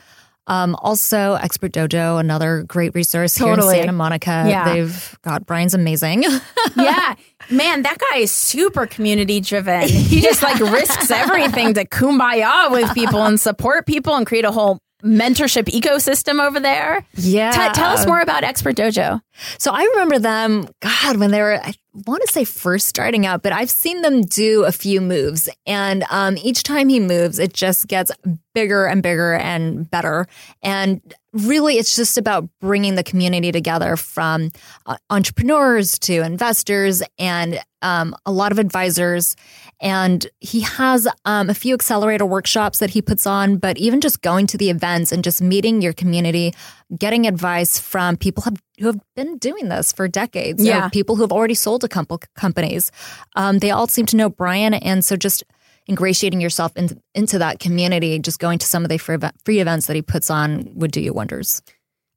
Um, 0.47 0.75
also, 0.79 1.35
Expert 1.35 1.71
Dojo, 1.71 2.19
another 2.19 2.63
great 2.63 2.93
resource 2.95 3.35
Totally. 3.35 3.75
here 3.75 3.75
in 3.75 3.79
Santa 3.83 3.91
Monica. 3.93 4.45
Yeah. 4.47 4.73
They've 4.73 5.17
got 5.21 5.45
Brian's 5.45 5.73
amazing. 5.73 6.23
yeah, 6.75 7.15
man, 7.49 7.83
that 7.83 7.97
guy 7.97 8.17
is 8.19 8.31
super 8.31 8.85
community 8.85 9.39
driven. 9.39 9.87
He 10.13 10.21
just 10.21 10.43
like 10.43 10.59
risks 10.59 11.09
everything 11.09 11.73
to 11.75 11.85
kumbaya 11.85 12.69
with 12.71 12.93
people 12.93 13.23
and 13.25 13.39
support 13.39 13.85
people 13.87 14.15
and 14.15 14.27
create 14.27 14.45
a 14.45 14.51
whole 14.51 14.79
mentorship 15.03 15.63
ecosystem 15.65 16.41
over 16.45 16.59
there. 16.59 17.05
yeah. 17.15 17.51
T- 17.51 17.73
tell 17.79 17.91
us 17.91 18.05
more 18.05 18.19
about 18.21 18.43
Expert 18.43 18.75
Dojo. 18.75 19.21
So 19.57 19.71
I 19.71 19.83
remember 19.93 20.19
them, 20.19 20.67
God, 20.81 21.17
when 21.17 21.31
they 21.31 21.41
were, 21.41 21.59
I 21.61 21.73
want 21.93 22.23
to 22.25 22.31
say 22.31 22.43
first 22.43 22.87
starting 22.87 23.25
out, 23.25 23.43
but 23.43 23.51
I've 23.51 23.69
seen 23.69 24.01
them 24.01 24.21
do 24.21 24.63
a 24.65 24.71
few 24.71 24.99
moves. 24.99 25.47
And 25.65 26.03
um, 26.09 26.37
each 26.37 26.63
time 26.63 26.89
he 26.89 26.99
moves, 26.99 27.39
it 27.39 27.53
just 27.53 27.87
gets 27.87 28.11
bigger 28.53 28.85
and 28.85 29.03
bigger 29.03 29.33
and 29.33 29.89
better. 29.89 30.27
And 30.61 31.01
really, 31.33 31.75
it's 31.75 31.95
just 31.95 32.17
about 32.17 32.49
bringing 32.59 32.95
the 32.95 33.03
community 33.03 33.51
together 33.51 33.95
from 33.95 34.51
uh, 34.85 34.97
entrepreneurs 35.09 35.99
to 35.99 36.21
investors 36.21 37.03
and 37.17 37.59
um, 37.83 38.15
a 38.25 38.31
lot 38.31 38.51
of 38.51 38.57
advisors. 38.59 39.35
And 39.79 40.25
he 40.39 40.61
has 40.61 41.07
um, 41.25 41.49
a 41.49 41.53
few 41.53 41.73
accelerator 41.73 42.25
workshops 42.25 42.79
that 42.79 42.91
he 42.91 43.01
puts 43.01 43.27
on, 43.27 43.57
but 43.57 43.77
even 43.77 44.01
just 44.01 44.21
going 44.21 44.47
to 44.47 44.57
the 44.57 44.69
events 44.69 45.11
and 45.11 45.23
just 45.23 45.41
meeting 45.41 45.81
your 45.81 45.93
community, 45.93 46.53
getting 46.97 47.27
advice 47.27 47.77
from 47.77 48.15
people 48.17 48.43
have, 48.43 48.55
who 48.79 48.85
have 48.87 48.99
been 49.15 49.37
doing 49.37 49.69
this 49.69 49.91
for 49.91 50.07
decades, 50.07 50.63
Yeah. 50.63 50.87
people 50.89 51.15
who 51.17 51.21
have 51.21 51.31
already 51.33 51.53
sold 51.55 51.81
to 51.81 51.89
couple 51.89 52.19
companies. 52.35 52.91
Um, 53.35 53.59
they 53.59 53.71
all 53.71 53.87
seem 53.87 54.05
to 54.07 54.15
know 54.15 54.29
Brian. 54.29 54.73
And 54.73 55.03
so 55.03 55.15
just 55.17 55.43
ingratiating 55.89 56.39
yourself 56.39 56.71
in, 56.77 57.01
into 57.13 57.37
that 57.39 57.59
community, 57.59 58.17
just 58.19 58.39
going 58.39 58.59
to 58.59 58.65
some 58.65 58.83
of 58.83 58.89
the 58.89 58.97
free, 58.97 59.17
free 59.43 59.59
events 59.59 59.87
that 59.87 59.95
he 59.97 60.01
puts 60.01 60.29
on 60.29 60.71
would 60.75 60.91
do 60.91 61.01
you 61.01 61.11
wonders. 61.13 61.61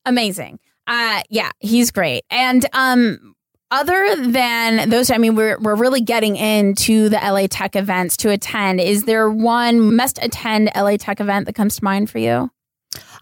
Amazing. 0.04 0.60
Uh, 0.86 1.22
yeah, 1.30 1.50
he's 1.58 1.90
great. 1.90 2.22
And 2.30 2.64
um, 2.72 3.34
other 3.70 4.14
than 4.16 4.90
those, 4.90 5.10
I 5.10 5.18
mean, 5.18 5.34
we're 5.34 5.58
we're 5.58 5.74
really 5.74 6.00
getting 6.00 6.36
into 6.36 7.08
the 7.08 7.16
LA 7.16 7.46
Tech 7.48 7.76
events 7.76 8.16
to 8.18 8.30
attend. 8.30 8.80
Is 8.80 9.04
there 9.04 9.28
one 9.30 9.96
must 9.96 10.22
attend 10.22 10.70
LA 10.76 10.96
Tech 10.96 11.20
event 11.20 11.46
that 11.46 11.54
comes 11.54 11.76
to 11.76 11.84
mind 11.84 12.10
for 12.10 12.18
you? 12.18 12.50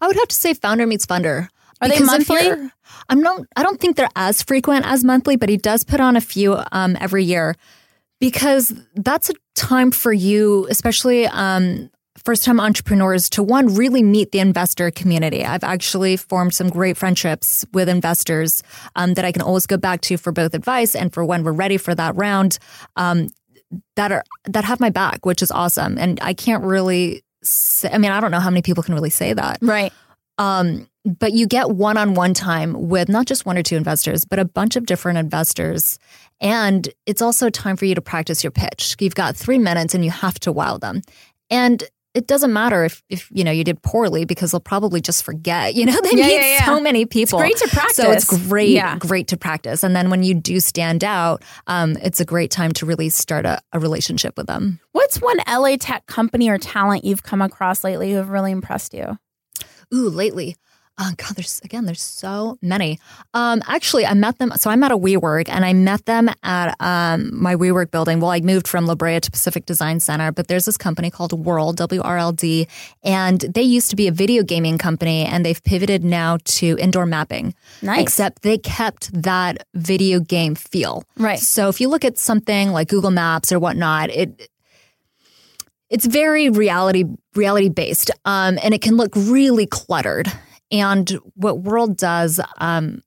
I 0.00 0.06
would 0.06 0.16
have 0.16 0.28
to 0.28 0.36
say 0.36 0.54
Founder 0.54 0.86
Meets 0.86 1.06
Funder. 1.06 1.48
Are 1.80 1.88
they 1.88 1.98
Because 1.98 2.20
if 2.20 2.28
monthly? 2.28 2.70
I'm 3.08 3.22
not. 3.22 3.42
I 3.56 3.62
don't 3.62 3.80
think 3.80 3.96
they're 3.96 4.08
as 4.16 4.42
frequent 4.42 4.86
as 4.86 5.04
monthly, 5.04 5.36
but 5.36 5.48
he 5.48 5.56
does 5.56 5.84
put 5.84 6.00
on 6.00 6.16
a 6.16 6.20
few 6.20 6.60
um, 6.72 6.96
every 7.00 7.24
year 7.24 7.56
because 8.20 8.72
that's 8.94 9.30
a 9.30 9.34
time 9.54 9.90
for 9.90 10.12
you, 10.12 10.66
especially 10.70 11.26
um, 11.26 11.90
first-time 12.24 12.58
entrepreneurs, 12.60 13.28
to 13.30 13.42
one 13.42 13.74
really 13.74 14.02
meet 14.02 14.32
the 14.32 14.38
investor 14.38 14.90
community. 14.90 15.44
I've 15.44 15.64
actually 15.64 16.16
formed 16.16 16.54
some 16.54 16.70
great 16.70 16.96
friendships 16.96 17.64
with 17.72 17.88
investors 17.88 18.62
um, 18.96 19.14
that 19.14 19.24
I 19.24 19.32
can 19.32 19.42
always 19.42 19.66
go 19.66 19.76
back 19.76 20.00
to 20.02 20.16
for 20.16 20.32
both 20.32 20.54
advice 20.54 20.94
and 20.94 21.12
for 21.12 21.24
when 21.24 21.44
we're 21.44 21.52
ready 21.52 21.76
for 21.76 21.94
that 21.94 22.16
round. 22.16 22.58
Um, 22.96 23.28
that 23.96 24.12
are 24.12 24.22
that 24.44 24.64
have 24.64 24.78
my 24.78 24.90
back, 24.90 25.26
which 25.26 25.42
is 25.42 25.50
awesome, 25.50 25.98
and 25.98 26.18
I 26.22 26.34
can't 26.34 26.64
really. 26.64 27.22
Say, 27.42 27.90
I 27.92 27.98
mean, 27.98 28.10
I 28.10 28.20
don't 28.20 28.30
know 28.30 28.40
how 28.40 28.48
many 28.48 28.62
people 28.62 28.82
can 28.82 28.94
really 28.94 29.10
say 29.10 29.34
that. 29.34 29.58
Right. 29.60 29.92
Um, 30.38 30.88
but 31.04 31.34
you 31.34 31.46
get 31.46 31.70
one 31.70 31.98
on 31.98 32.14
one 32.14 32.32
time 32.32 32.88
with 32.88 33.10
not 33.10 33.26
just 33.26 33.44
one 33.44 33.58
or 33.58 33.62
two 33.62 33.76
investors, 33.76 34.24
but 34.24 34.38
a 34.38 34.46
bunch 34.46 34.76
of 34.76 34.86
different 34.86 35.18
investors. 35.18 35.98
And 36.40 36.88
it's 37.04 37.20
also 37.20 37.50
time 37.50 37.76
for 37.76 37.84
you 37.84 37.94
to 37.94 38.00
practice 38.00 38.42
your 38.42 38.50
pitch. 38.50 38.96
You've 38.98 39.14
got 39.14 39.36
three 39.36 39.58
minutes 39.58 39.94
and 39.94 40.02
you 40.02 40.10
have 40.10 40.40
to 40.40 40.52
wow 40.52 40.78
them. 40.78 41.02
And 41.50 41.84
it 42.14 42.26
doesn't 42.28 42.52
matter 42.52 42.84
if, 42.84 43.02
if 43.10 43.28
you 43.32 43.42
know 43.44 43.50
you 43.50 43.64
did 43.64 43.82
poorly 43.82 44.24
because 44.24 44.52
they'll 44.52 44.60
probably 44.60 45.00
just 45.00 45.24
forget. 45.24 45.74
You 45.84 45.86
know, 45.86 46.00
they 46.00 46.10
Yeah, 46.10 46.26
meet 46.26 46.34
yeah, 46.36 46.46
yeah. 46.58 46.64
so 46.66 46.80
many 46.80 47.04
people. 47.04 47.40
It's 47.40 47.60
great 47.60 47.68
to 47.68 47.76
practice. 47.76 47.96
So 47.96 48.10
it's 48.12 48.46
great, 48.48 48.80
great 49.00 49.28
to 49.28 49.36
practice. 49.36 49.82
And 49.82 49.94
then 49.94 50.08
when 50.08 50.22
you 50.22 50.34
do 50.34 50.60
stand 50.60 51.02
out, 51.04 51.42
um, 51.66 51.96
it's 52.02 52.20
a 52.20 52.24
great 52.24 52.50
time 52.50 52.72
to 52.74 52.86
really 52.86 53.08
start 53.08 53.44
a, 53.44 53.60
a 53.72 53.78
relationship 53.80 54.36
with 54.36 54.46
them. 54.46 54.78
What's 54.92 55.20
one 55.20 55.38
LA 55.48 55.76
Tech 55.76 56.06
company 56.06 56.48
or 56.48 56.58
talent 56.58 57.04
you've 57.04 57.22
come 57.24 57.42
across 57.42 57.82
lately 57.84 58.10
who 58.12 58.16
have 58.16 58.28
really 58.28 58.52
impressed 58.52 58.94
you? 58.94 59.18
Ooh, 59.92 60.08
lately. 60.08 60.56
Oh 60.96 61.10
God, 61.16 61.34
there's 61.34 61.60
again, 61.64 61.86
there's 61.86 62.00
so 62.00 62.56
many. 62.62 63.00
Um, 63.34 63.62
actually, 63.66 64.06
I 64.06 64.14
met 64.14 64.38
them. 64.38 64.52
So 64.56 64.70
I'm 64.70 64.80
at 64.84 64.92
a 64.92 64.96
WeWork, 64.96 65.48
and 65.48 65.64
I 65.64 65.72
met 65.72 66.06
them 66.06 66.30
at 66.44 66.76
um, 66.80 67.30
my 67.32 67.56
WeWork 67.56 67.90
building. 67.90 68.20
Well, 68.20 68.30
I 68.30 68.38
moved 68.38 68.68
from 68.68 68.86
La 68.86 68.94
Brea 68.94 69.18
to 69.18 69.30
Pacific 69.30 69.66
Design 69.66 69.98
Center, 69.98 70.30
but 70.30 70.46
there's 70.46 70.66
this 70.66 70.76
company 70.76 71.10
called 71.10 71.32
WRLD 71.32 71.74
W 71.74 72.00
R 72.00 72.18
L 72.18 72.30
D, 72.30 72.68
and 73.02 73.40
they 73.40 73.62
used 73.62 73.90
to 73.90 73.96
be 73.96 74.06
a 74.06 74.12
video 74.12 74.44
gaming 74.44 74.78
company, 74.78 75.24
and 75.24 75.44
they've 75.44 75.62
pivoted 75.64 76.04
now 76.04 76.38
to 76.44 76.78
indoor 76.78 77.06
mapping. 77.06 77.56
Nice. 77.82 78.02
Except 78.02 78.42
they 78.42 78.58
kept 78.58 79.10
that 79.20 79.66
video 79.74 80.20
game 80.20 80.54
feel. 80.54 81.02
Right. 81.16 81.40
So 81.40 81.68
if 81.68 81.80
you 81.80 81.88
look 81.88 82.04
at 82.04 82.18
something 82.18 82.70
like 82.70 82.86
Google 82.86 83.10
Maps 83.10 83.50
or 83.50 83.58
whatnot, 83.58 84.10
it 84.10 84.48
it's 85.90 86.06
very 86.06 86.50
reality 86.50 87.04
reality 87.34 87.68
based, 87.68 88.12
um, 88.24 88.60
and 88.62 88.72
it 88.74 88.80
can 88.80 88.96
look 88.96 89.10
really 89.16 89.66
cluttered. 89.66 90.30
And 90.70 91.10
what 91.34 91.62
WRLD 91.62 91.96
does, 91.96 92.40
um, 92.58 93.02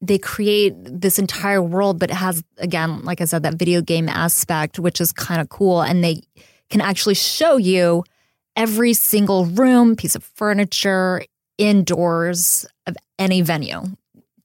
they 0.00 0.18
create 0.18 0.74
this 0.78 1.18
entire 1.18 1.62
world, 1.62 1.98
but 1.98 2.10
it 2.10 2.14
has 2.14 2.42
again, 2.58 3.04
like 3.04 3.20
I 3.20 3.24
said, 3.24 3.44
that 3.44 3.54
video 3.54 3.80
game 3.80 4.08
aspect, 4.08 4.78
which 4.78 5.00
is 5.00 5.12
kind 5.12 5.40
of 5.40 5.48
cool, 5.48 5.82
and 5.82 6.02
they 6.02 6.22
can 6.70 6.80
actually 6.80 7.14
show 7.14 7.56
you 7.56 8.04
every 8.56 8.94
single 8.94 9.46
room, 9.46 9.94
piece 9.94 10.14
of 10.14 10.24
furniture, 10.24 11.22
indoors 11.58 12.66
of 12.86 12.96
any 13.18 13.42
venue, 13.42 13.82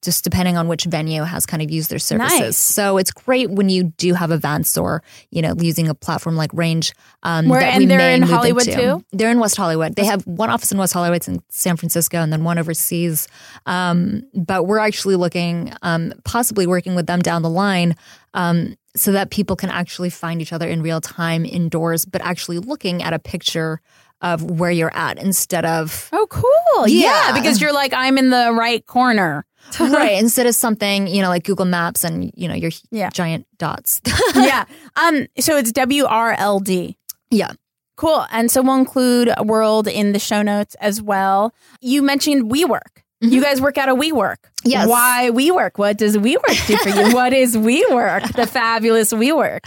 just 0.08 0.24
depending 0.24 0.56
on 0.56 0.68
which 0.68 0.84
venue 0.84 1.22
has 1.22 1.44
kind 1.44 1.62
of 1.62 1.70
used 1.70 1.90
their 1.90 1.98
services. 1.98 2.40
Nice. 2.40 2.56
So 2.56 2.96
it's 2.96 3.10
great 3.10 3.50
when 3.50 3.68
you 3.68 3.84
do 3.84 4.14
have 4.14 4.30
events 4.30 4.78
or, 4.78 5.02
you 5.30 5.42
know, 5.42 5.54
using 5.58 5.86
a 5.86 5.94
platform 5.94 6.34
like 6.34 6.50
Renge. 6.52 6.94
Um, 7.22 7.46
Where- 7.46 7.60
that 7.60 7.74
and 7.74 7.90
they're 7.90 8.14
in 8.14 8.22
Hollywood 8.22 8.66
into. 8.66 8.80
too? 8.80 9.04
They're 9.12 9.30
in 9.30 9.38
West 9.38 9.58
Hollywood. 9.58 9.96
They 9.96 10.06
have 10.06 10.26
one 10.26 10.48
office 10.48 10.72
in 10.72 10.78
West 10.78 10.94
Hollywood, 10.94 11.16
it's 11.16 11.28
in 11.28 11.42
San 11.50 11.76
Francisco, 11.76 12.16
and 12.16 12.32
then 12.32 12.42
one 12.42 12.56
overseas. 12.56 13.28
Um, 13.66 14.22
but 14.32 14.66
we're 14.66 14.78
actually 14.78 15.16
looking, 15.16 15.74
um, 15.82 16.14
possibly 16.24 16.66
working 16.66 16.94
with 16.94 17.06
them 17.06 17.20
down 17.20 17.42
the 17.42 17.50
line. 17.50 17.94
Um, 18.32 18.76
so 18.96 19.12
that 19.12 19.30
people 19.30 19.56
can 19.56 19.68
actually 19.70 20.10
find 20.10 20.40
each 20.42 20.52
other 20.52 20.66
in 20.66 20.82
real 20.82 21.00
time 21.02 21.44
indoors, 21.44 22.06
but 22.06 22.22
actually 22.22 22.58
looking 22.58 23.02
at 23.02 23.12
a 23.12 23.18
picture 23.18 23.80
of 24.20 24.42
where 24.42 24.70
you're 24.70 24.94
at 24.96 25.18
instead 25.18 25.64
of 25.64 26.08
Oh, 26.12 26.26
cool. 26.30 26.88
Yeah. 26.88 27.28
Yeah. 27.28 27.32
because 27.40 27.60
you're 27.60 27.72
like, 27.72 27.92
I'm 27.92 28.18
in 28.18 28.30
the 28.30 28.52
right 28.52 28.84
corner. 28.86 29.44
right 29.80 30.12
instead 30.22 30.46
of 30.46 30.54
something 30.54 31.06
you 31.08 31.20
know 31.22 31.28
like 31.28 31.44
Google 31.44 31.66
Maps 31.66 32.02
and 32.04 32.30
you 32.34 32.48
know 32.48 32.54
your 32.54 32.70
Yeah. 32.90 33.10
giant 33.10 33.46
dots. 33.58 34.00
yeah. 34.34 34.64
Um. 34.96 35.26
So 35.40 35.56
it's 35.56 35.72
W 35.72 36.04
R 36.06 36.32
L 36.38 36.58
D. 36.60 36.96
yeah. 37.30 37.50
Cool. 37.96 38.24
And 38.30 38.48
so 38.48 38.62
we'll 38.62 38.76
include 38.76 39.26
WRLD 39.26 39.92
in 39.92 40.12
the 40.12 40.20
show 40.20 40.40
notes 40.40 40.76
as 40.80 41.02
well. 41.02 41.52
You 41.80 42.00
mentioned 42.00 42.48
WeWork. 42.48 42.97
You 43.20 43.42
guys 43.42 43.60
work 43.60 43.78
out 43.78 43.88
of 43.88 43.98
WeWork. 43.98 44.36
Yes. 44.64 44.88
Why 44.88 45.30
WeWork? 45.32 45.76
What 45.76 45.98
does 45.98 46.16
WeWork 46.16 46.66
do 46.68 46.76
for 46.76 46.88
you? 46.88 47.12
what 47.14 47.32
is 47.32 47.56
WeWork? 47.56 48.32
The 48.34 48.46
fabulous 48.46 49.12
WeWork. 49.12 49.60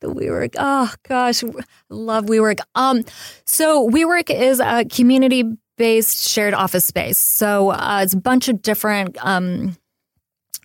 the 0.00 0.08
WeWork. 0.08 0.54
Oh 0.58 0.92
gosh, 1.08 1.42
love 1.88 2.26
WeWork. 2.26 2.60
Um, 2.74 3.04
so 3.46 3.88
WeWork 3.88 4.28
is 4.30 4.60
a 4.60 4.84
community-based 4.84 6.28
shared 6.28 6.52
office 6.52 6.84
space. 6.84 7.18
So 7.18 7.70
uh, 7.70 8.00
it's 8.02 8.12
a 8.12 8.18
bunch 8.18 8.48
of 8.48 8.60
different. 8.60 9.16
Um, 9.24 9.76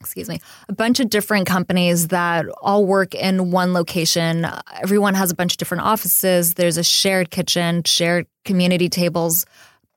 excuse 0.01 0.27
me, 0.27 0.39
a 0.67 0.73
bunch 0.73 0.99
of 0.99 1.09
different 1.09 1.47
companies 1.47 2.09
that 2.09 2.45
all 2.61 2.85
work 2.85 3.15
in 3.15 3.49
one 3.49 3.73
location. 3.73 4.45
Everyone 4.81 5.13
has 5.13 5.31
a 5.31 5.35
bunch 5.35 5.53
of 5.53 5.57
different 5.57 5.83
offices. 5.83 6.55
There's 6.55 6.77
a 6.77 6.83
shared 6.83 7.31
kitchen, 7.31 7.81
shared 7.83 8.27
community 8.43 8.89
tables. 8.89 9.45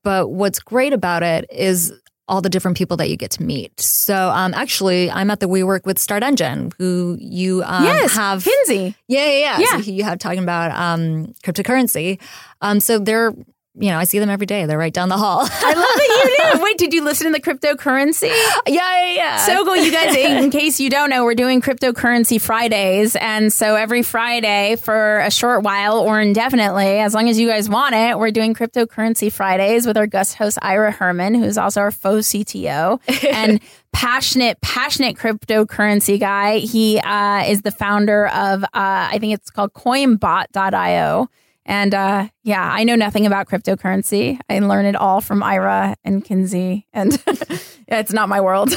But 0.05 0.31
what's 0.31 0.61
great 0.61 0.93
about 0.93 1.23
it 1.23 1.47
is 1.51 1.93
all 2.29 2.41
the 2.41 2.51
different 2.51 2.77
people 2.77 2.97
that 2.99 3.09
you 3.09 3.17
get 3.17 3.31
to 3.33 3.43
meet. 3.43 3.81
So 3.81 4.29
um, 4.31 4.55
actually, 4.55 5.11
I'm 5.11 5.31
at 5.31 5.41
the 5.41 5.49
WeWork 5.49 5.85
with 5.87 5.99
Start 5.99 6.23
Engine, 6.23 6.73
who 6.79 7.17
you 7.21 7.63
um, 7.65 7.85
yes. 7.85 8.15
have 8.15 8.45
Kinsey. 8.45 8.95
yeah, 9.09 9.25
yeah, 9.25 9.39
yeah. 9.39 9.59
Yeah. 9.59 9.81
So 9.81 9.91
you 9.91 10.05
have 10.05 10.19
talking 10.19 10.43
about 10.43 10.71
um, 10.73 11.35
cryptocurrency. 11.43 12.21
Um, 12.61 12.81
so 12.81 12.99
they're, 12.99 13.35
you 13.81 13.91
know, 13.91 13.99
I 13.99 14.05
see 14.05 14.19
them 14.19 14.31
every 14.31 14.47
day. 14.47 14.67
They're 14.67 14.79
right 14.79 14.93
down 14.93 15.09
the 15.09 15.17
hall. 15.17 15.41
I 15.51 15.73
love 15.73 15.77
that 15.77 16.53
you 16.53 16.59
knew. 16.59 16.65
Wait, 16.65 16.79
did 16.79 16.93
you 16.93 17.05
listen 17.05 17.27
to 17.27 17.33
the 17.33 17.41
cryptocurrency? 17.41 18.29
yeah, 18.67 19.07
yeah, 19.07 19.13
yeah. 19.13 19.37
So 19.39 19.65
cool, 19.65 19.77
you 19.77 19.93
guys. 19.93 20.17
In 20.17 20.51
case 20.59 20.81
you 20.81 20.91
don't 20.91 21.11
know, 21.11 21.25
we're 21.25 21.35
doing 21.35 21.61
cryptocurrency 21.61 22.41
Fridays, 22.41 23.17
and 23.17 23.53
so 23.53 23.77
every 23.77 24.03
Friday 24.03 24.77
for 24.77 25.21
a 25.21 25.31
short 25.31 25.63
while 25.63 25.99
or 25.99 26.21
indefinitely, 26.21 26.99
as 26.99 27.15
long 27.15 27.29
as 27.29 27.39
you 27.39 27.49
guys 27.49 27.69
want 27.69 27.95
it, 27.95 28.19
we're 28.19 28.31
doing 28.31 28.55
cryptocurrency 28.55 29.33
Fridays 29.33 29.87
with 29.87 29.97
our 29.97 30.07
guest 30.07 30.35
host 30.35 30.59
Ira 30.61 30.91
Herman, 30.91 31.35
who's 31.35 31.59
also 31.59 31.81
our 31.81 31.91
faux 31.91 32.29
CTO 32.29 33.01
and 33.33 33.61
passionate, 33.93 34.61
passionate 34.61 35.17
cryptocurrency 35.17 36.19
guy. 36.21 36.59
He 36.59 36.99
uh, 36.99 37.45
is 37.47 37.63
the 37.63 37.71
founder 37.71 38.27
of, 38.29 38.65
uh, 38.65 38.69
I 38.75 39.19
think 39.19 39.35
it's 39.35 39.51
called 39.51 39.73
Coinbot.io. 39.73 41.29
And 41.69 41.95
uh, 41.95 42.29
yeah, 42.45 42.63
I 42.73 42.83
know 42.85 42.97
nothing 42.97 43.27
about 43.27 43.47
cryptocurrency. 43.47 44.41
I 44.49 44.59
learned 44.61 44.89
it 44.89 44.97
all 44.97 45.21
from 45.21 45.43
Ira 45.43 45.95
and 46.03 46.25
Kinsey, 46.25 46.87
and 46.95 47.23
it's 47.89 48.11
not 48.13 48.31
my 48.31 48.41
world 48.41 48.73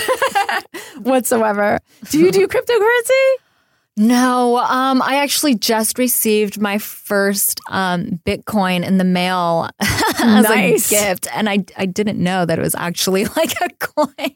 whatsoever. 1.00 1.80
Do 2.10 2.20
you 2.20 2.32
do 2.32 2.48
cryptocurrency? 2.48 3.34
no, 3.98 4.58
um, 4.58 5.02
I 5.02 5.18
actually 5.18 5.56
just 5.56 5.98
received 6.00 6.60
my 6.60 6.78
first 6.78 7.60
um, 7.70 8.20
Bitcoin 8.26 8.86
in 8.86 8.98
the 8.98 9.04
mail 9.04 9.70
as 9.80 10.44
Nice. 10.46 10.92
a 10.92 10.96
gift, 10.96 11.28
and 11.34 11.50
I 11.50 11.66
I 11.78 11.86
didn't 11.86 12.20
know 12.22 12.46
that 12.46 12.60
it 12.60 12.62
was 12.62 12.76
actually 12.76 13.26
like 13.38 13.54
a 13.62 13.70
coin. 13.80 14.36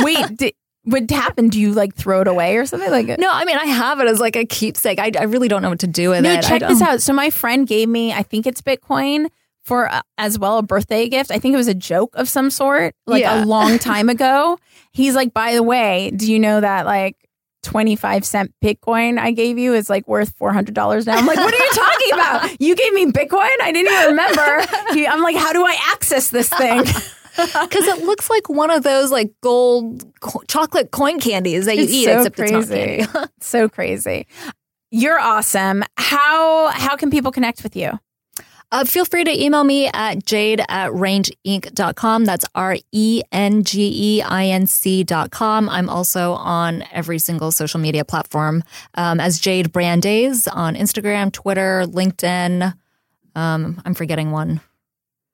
Wait, 0.00 0.36
di- 0.36 0.54
what 0.86 1.10
happen? 1.10 1.48
Do 1.48 1.60
you 1.60 1.72
like 1.72 1.94
throw 1.94 2.22
it 2.22 2.28
away 2.28 2.56
or 2.56 2.64
something 2.64 2.90
like? 2.90 3.06
no, 3.18 3.28
I 3.30 3.44
mean 3.44 3.58
I 3.58 3.66
have 3.66 4.00
it 4.00 4.06
as 4.08 4.18
like 4.20 4.36
a 4.36 4.44
keepsake. 4.46 4.98
I, 4.98 5.10
I 5.18 5.24
really 5.24 5.48
don't 5.48 5.60
know 5.60 5.68
what 5.70 5.80
to 5.80 5.86
do 5.86 6.10
with 6.10 6.22
No, 6.22 6.32
it. 6.32 6.42
Check 6.42 6.62
this 6.62 6.80
out. 6.80 7.02
So 7.02 7.12
my 7.12 7.28
friend 7.30 7.66
gave 7.66 7.88
me, 7.88 8.12
I 8.12 8.22
think 8.22 8.46
it's 8.46 8.62
Bitcoin 8.62 9.28
for 9.64 9.92
uh, 9.92 10.00
as 10.16 10.38
well 10.38 10.58
a 10.58 10.62
birthday 10.62 11.08
gift. 11.08 11.30
I 11.30 11.38
think 11.38 11.52
it 11.54 11.56
was 11.58 11.68
a 11.68 11.74
joke 11.74 12.14
of 12.14 12.28
some 12.28 12.50
sort, 12.50 12.94
like 13.06 13.20
Yeah. 13.22 13.42
a 13.42 13.44
long 13.44 13.78
time 13.80 14.08
ago. 14.08 14.58
He's 14.92 15.14
like, 15.14 15.34
by 15.34 15.54
the 15.54 15.62
way, 15.62 16.10
do 16.14 16.30
you 16.32 16.38
know 16.38 16.60
that 16.60 16.86
like 16.86 17.16
25 17.64 18.24
cent 18.24 18.54
Bitcoin 18.64 19.18
I 19.18 19.32
gave 19.32 19.58
you 19.58 19.74
is 19.74 19.90
like 19.90 20.06
worth 20.06 20.38
$400 20.38 21.06
now? 21.06 21.16
I'm 21.16 21.26
like, 21.26 21.36
what 21.36 21.52
are 21.52 21.64
you 21.64 21.70
talking 21.72 22.12
about? 22.12 22.60
You 22.60 22.76
gave 22.76 22.92
me 22.92 23.06
Bitcoin? 23.06 23.50
I 23.60 23.72
didn't 23.72 23.92
even 23.92 24.06
remember. 24.10 25.10
I'm 25.10 25.22
like, 25.22 25.34
how 25.36 25.52
do 25.52 25.64
I 25.66 25.76
access 25.92 26.30
this 26.30 26.48
thing? 26.48 26.84
Because 27.68 27.86
it 27.86 28.04
looks 28.04 28.28
like 28.30 28.48
one 28.48 28.70
of 28.70 28.82
those 28.82 29.10
like 29.10 29.32
gold 29.42 30.04
co- 30.20 30.42
chocolate 30.48 30.90
coin 30.90 31.20
candies 31.20 31.66
that 31.66 31.76
you 31.76 31.82
It's 31.84 31.92
eat, 31.92 32.04
so 32.04 32.16
except 32.18 32.38
it's 32.40 32.50
not 32.52 32.66
crazy. 32.66 33.04
candy. 33.06 33.28
so 33.40 33.68
crazy. 33.68 34.26
You're 34.90 35.18
awesome. 35.18 35.84
How 35.96 36.68
how 36.68 36.96
can 36.96 37.10
people 37.10 37.32
connect 37.32 37.62
with 37.62 37.76
you? 37.76 37.98
Uh, 38.72 38.84
feel 38.84 39.04
free 39.04 39.22
to 39.22 39.30
email 39.44 39.62
me 39.62 39.88
at 39.94 40.26
jade 40.26 40.60
at 40.68 40.90
rengeinc.com. 40.90 42.24
That's 42.24 42.44
R 42.54 42.76
E 42.90 43.22
N 43.30 43.62
G 43.62 44.16
E 44.18 44.22
I 44.22 44.46
N 44.46 44.66
C.com. 44.66 45.68
I'm 45.68 45.88
also 45.88 46.32
on 46.32 46.82
every 46.90 47.18
single 47.20 47.52
social 47.52 47.78
media 47.78 48.04
platform 48.04 48.64
um, 48.94 49.20
as 49.20 49.38
Jade 49.38 49.70
Brandes 49.72 50.48
on 50.48 50.74
Instagram, 50.74 51.32
Twitter, 51.32 51.84
LinkedIn. 51.86 52.74
Um, 53.36 53.80
I'm 53.84 53.94
forgetting 53.94 54.32
one. 54.32 54.60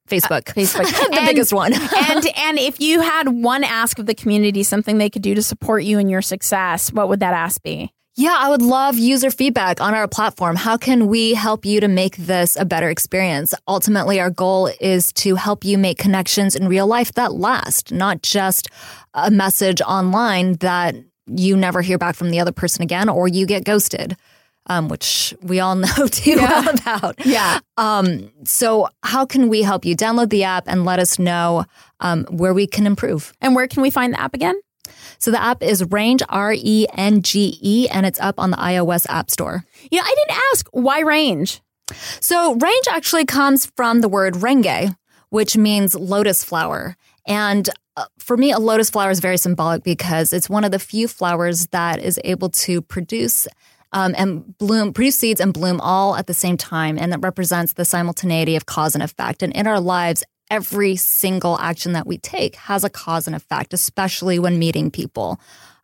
Facebook. 0.08 0.48
Uh, 0.50 0.52
Facebook. 0.52 0.84
the 1.10 1.16
And- 1.18 1.26
biggest 1.26 1.52
one. 1.52 1.72
and 1.96 2.26
and 2.36 2.58
if 2.58 2.80
you 2.80 3.00
had 3.00 3.28
one 3.28 3.64
ask 3.64 3.98
of 3.98 4.06
the 4.06 4.14
community, 4.14 4.62
something 4.62 4.98
they 4.98 5.10
could 5.10 5.22
do 5.22 5.34
to 5.34 5.42
support 5.42 5.84
you 5.84 5.98
in 5.98 6.08
your 6.08 6.22
success, 6.22 6.92
what 6.92 7.08
would 7.08 7.20
that 7.20 7.34
ask 7.34 7.62
be? 7.62 7.92
Yeah, 8.14 8.36
I 8.38 8.50
would 8.50 8.60
love 8.60 8.98
user 8.98 9.30
feedback 9.30 9.80
on 9.80 9.94
our 9.94 10.06
platform. 10.06 10.54
How 10.54 10.76
can 10.76 11.06
we 11.06 11.32
help 11.32 11.64
you 11.64 11.80
to 11.80 11.88
make 11.88 12.14
this 12.18 12.56
a 12.56 12.66
better 12.66 12.90
experience? 12.90 13.54
Ultimately, 13.66 14.20
our 14.20 14.28
goal 14.28 14.68
is 14.82 15.10
to 15.14 15.34
help 15.36 15.64
you 15.64 15.78
make 15.78 15.96
connections 15.96 16.54
in 16.54 16.68
real 16.68 16.86
life 16.86 17.14
that 17.14 17.32
last, 17.32 17.90
not 17.90 18.22
just 18.22 18.68
a 19.14 19.30
message 19.30 19.80
online 19.80 20.56
that 20.56 20.94
you 21.26 21.56
never 21.56 21.80
hear 21.80 21.96
back 21.96 22.14
from 22.14 22.30
the 22.30 22.38
other 22.40 22.52
person 22.52 22.82
again 22.82 23.08
or 23.08 23.28
you 23.28 23.46
get 23.46 23.64
ghosted, 23.64 24.14
um, 24.66 24.88
which 24.88 25.34
we 25.42 25.60
all 25.60 25.74
know 25.76 26.06
too 26.10 26.36
well 26.36 26.68
about. 26.68 27.24
Yeah. 27.24 27.60
Um, 27.76 28.30
so, 28.44 28.88
how 29.02 29.26
can 29.26 29.48
we 29.48 29.62
help 29.62 29.84
you? 29.84 29.96
Download 29.96 30.30
the 30.30 30.44
app 30.44 30.64
and 30.66 30.84
let 30.84 30.98
us 30.98 31.18
know 31.18 31.64
um, 32.00 32.24
where 32.26 32.54
we 32.54 32.66
can 32.66 32.86
improve. 32.86 33.32
And 33.40 33.54
where 33.54 33.66
can 33.66 33.82
we 33.82 33.90
find 33.90 34.14
the 34.14 34.20
app 34.20 34.34
again? 34.34 34.60
So, 35.18 35.30
the 35.30 35.42
app 35.42 35.62
is 35.62 35.82
Renge, 35.82 36.22
R 36.28 36.54
E 36.56 36.86
N 36.94 37.22
G 37.22 37.58
E, 37.60 37.88
and 37.88 38.06
it's 38.06 38.20
up 38.20 38.38
on 38.38 38.50
the 38.50 38.56
iOS 38.56 39.06
App 39.08 39.30
Store. 39.30 39.64
You 39.90 39.98
know, 39.98 40.04
I 40.04 40.14
didn't 40.14 40.40
ask 40.52 40.68
why 40.72 41.02
renge. 41.02 41.60
So, 42.20 42.56
renge 42.56 42.88
actually 42.90 43.24
comes 43.24 43.66
from 43.66 44.00
the 44.00 44.08
word 44.08 44.34
renge, 44.34 44.96
which 45.30 45.56
means 45.56 45.94
lotus 45.94 46.44
flower. 46.44 46.96
And 47.26 47.68
uh, 47.96 48.06
for 48.18 48.36
me, 48.36 48.52
a 48.52 48.58
lotus 48.58 48.90
flower 48.90 49.10
is 49.10 49.20
very 49.20 49.36
symbolic 49.36 49.82
because 49.82 50.32
it's 50.32 50.48
one 50.48 50.64
of 50.64 50.70
the 50.70 50.78
few 50.78 51.06
flowers 51.06 51.66
that 51.68 52.00
is 52.00 52.18
able 52.24 52.48
to 52.48 52.80
produce 52.80 53.46
um, 53.92 54.14
and 54.16 54.56
bloom, 54.58 54.92
produce 54.92 55.16
seeds 55.16 55.40
and 55.40 55.52
bloom 55.52 55.80
all 55.80 56.16
at 56.16 56.26
the 56.26 56.34
same 56.34 56.56
time. 56.56 56.98
And 56.98 57.12
that 57.12 57.20
represents 57.20 57.74
the 57.74 57.84
simultaneity 57.84 58.56
of 58.56 58.66
cause 58.66 58.94
and 58.94 59.02
effect. 59.02 59.42
And 59.42 59.52
in 59.54 59.66
our 59.66 59.80
lives, 59.80 60.24
every 60.50 60.96
single 60.96 61.58
action 61.58 61.92
that 61.92 62.06
we 62.06 62.18
take 62.18 62.56
has 62.56 62.84
a 62.84 62.90
cause 62.90 63.26
and 63.26 63.34
effect, 63.36 63.72
especially 63.74 64.38
when 64.38 64.58
meeting 64.58 64.90
people. 64.90 65.38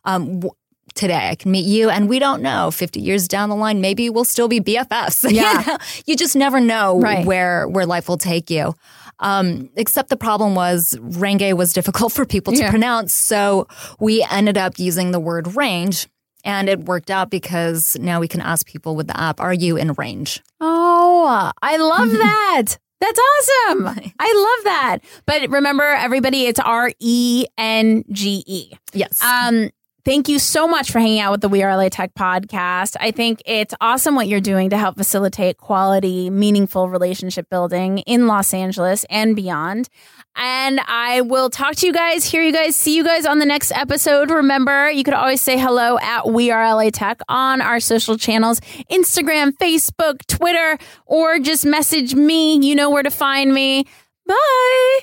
Um, 0.05 0.41
w- 0.41 0.55
today, 0.95 1.29
I 1.31 1.35
can 1.37 1.51
meet 1.53 1.67
you, 1.67 1.91
and 1.91 2.09
we 2.09 2.19
don't 2.19 2.43
know. 2.43 2.71
Fifty 2.71 3.01
years 3.01 3.29
down 3.29 3.51
the 3.51 3.57
line, 3.57 3.81
maybe 3.81 4.11
we'll 4.11 4.25
still 4.25 4.49
be 4.49 4.61
BFFs. 4.61 5.31
Yeah. 5.31 5.61
you, 5.61 5.67
know? 5.67 5.77
You 6.07 6.17
just 6.17 6.35
never 6.37 6.61
know 6.61 6.99
Right. 6.99 7.25
where 7.27 7.69
where 7.69 7.87
life 7.87 8.09
will 8.09 8.19
take 8.19 8.51
you. 8.51 8.75
Um, 9.21 9.69
except 9.77 10.11
the 10.11 10.17
problem 10.17 10.55
was 10.55 10.95
renge 11.01 11.53
was 11.57 11.73
difficult 11.73 12.13
for 12.17 12.25
people 12.25 12.53
to 12.53 12.61
Yeah. 12.61 12.71
pronounce, 12.71 13.13
so 13.13 13.69
we 14.01 14.25
ended 14.31 14.57
up 14.57 14.79
using 14.79 15.11
the 15.11 15.21
word 15.21 15.57
range. 15.57 16.09
And 16.45 16.69
it 16.69 16.85
worked 16.85 17.11
out 17.11 17.31
because 17.31 17.97
now 18.01 18.21
we 18.21 18.29
can 18.29 18.41
ask 18.41 18.67
people 18.67 18.95
with 18.97 19.09
the 19.09 19.21
app, 19.21 19.41
"Are 19.41 19.53
you 19.53 19.77
in 19.77 19.93
range?" 19.95 20.41
Oh, 20.61 21.51
I 21.63 21.77
love 21.77 22.11
that. 22.13 22.79
That's 23.01 23.19
awesome. 23.19 23.87
I 24.19 24.57
love 24.57 24.65
that. 24.65 24.99
But 25.25 25.49
remember, 25.51 25.85
everybody, 25.85 26.47
it's 26.47 26.59
R 26.61 26.91
E 26.99 27.47
N 27.57 28.05
G 28.11 28.43
E. 28.47 28.73
Yes. 28.93 29.23
Um, 29.23 29.71
thank 30.09 30.27
you 30.27 30.39
so 30.39 30.67
much 30.67 30.91
for 30.91 31.01
hanging 31.01 31.21
out 31.21 31.33
with 31.33 31.43
the 31.43 31.51
We 31.51 31.63
Are 31.63 31.77
LA 31.77 31.91
Tech 31.91 32.15
podcast. 32.15 32.97
I 32.99 33.11
think 33.11 33.43
it's 33.45 33.75
awesome 33.79 34.15
what 34.15 34.27
you're 34.27 34.41
doing 34.41 34.71
to 34.71 34.79
help 34.79 34.97
facilitate 34.97 35.59
quality, 35.59 36.31
meaningful 36.31 36.89
relationship 36.89 37.51
building 37.51 37.99
in 37.99 38.27
Los 38.27 38.55
Angeles 38.55 39.05
and 39.11 39.37
beyond. 39.37 39.91
And 40.35 40.81
I 40.89 41.21
will 41.21 41.51
talk 41.51 41.75
to 41.77 41.87
you 41.87 41.93
guys, 41.93 42.25
hear 42.25 42.43
you 42.43 42.55
guys, 42.55 42.75
see 42.75 42.97
you 42.97 43.05
guys 43.05 43.27
on 43.27 43.39
the 43.39 43.45
next 43.45 43.71
episode. 43.73 44.31
Remember, 44.31 44.91
you 44.91 45.05
could 45.05 45.13
always 45.13 45.43
say 45.43 45.59
hello 45.59 45.99
at 45.99 46.27
We 46.27 46.51
Are 46.51 46.75
LA 46.75 46.89
Tech 46.89 47.21
on 47.29 47.61
our 47.61 47.79
social 47.79 48.17
channels 48.17 48.61
Instagram, 48.91 49.53
Facebook, 49.61 50.27
Twitter, 50.27 50.79
or 51.05 51.39
just 51.39 51.67
message 51.67 52.15
me. 52.15 52.57
You 52.57 52.75
know 52.75 52.89
where 52.89 53.03
to 53.03 53.11
find 53.11 53.53
me. 53.53 53.85
Bye. 54.27 55.01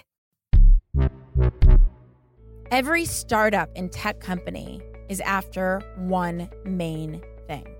Every 2.72 3.06
startup 3.06 3.70
and 3.76 3.92
tech 3.92 4.20
company 4.20 4.82
is 5.10 5.20
after 5.22 5.82
one 5.98 6.50
main 6.64 7.22
thing 7.48 7.76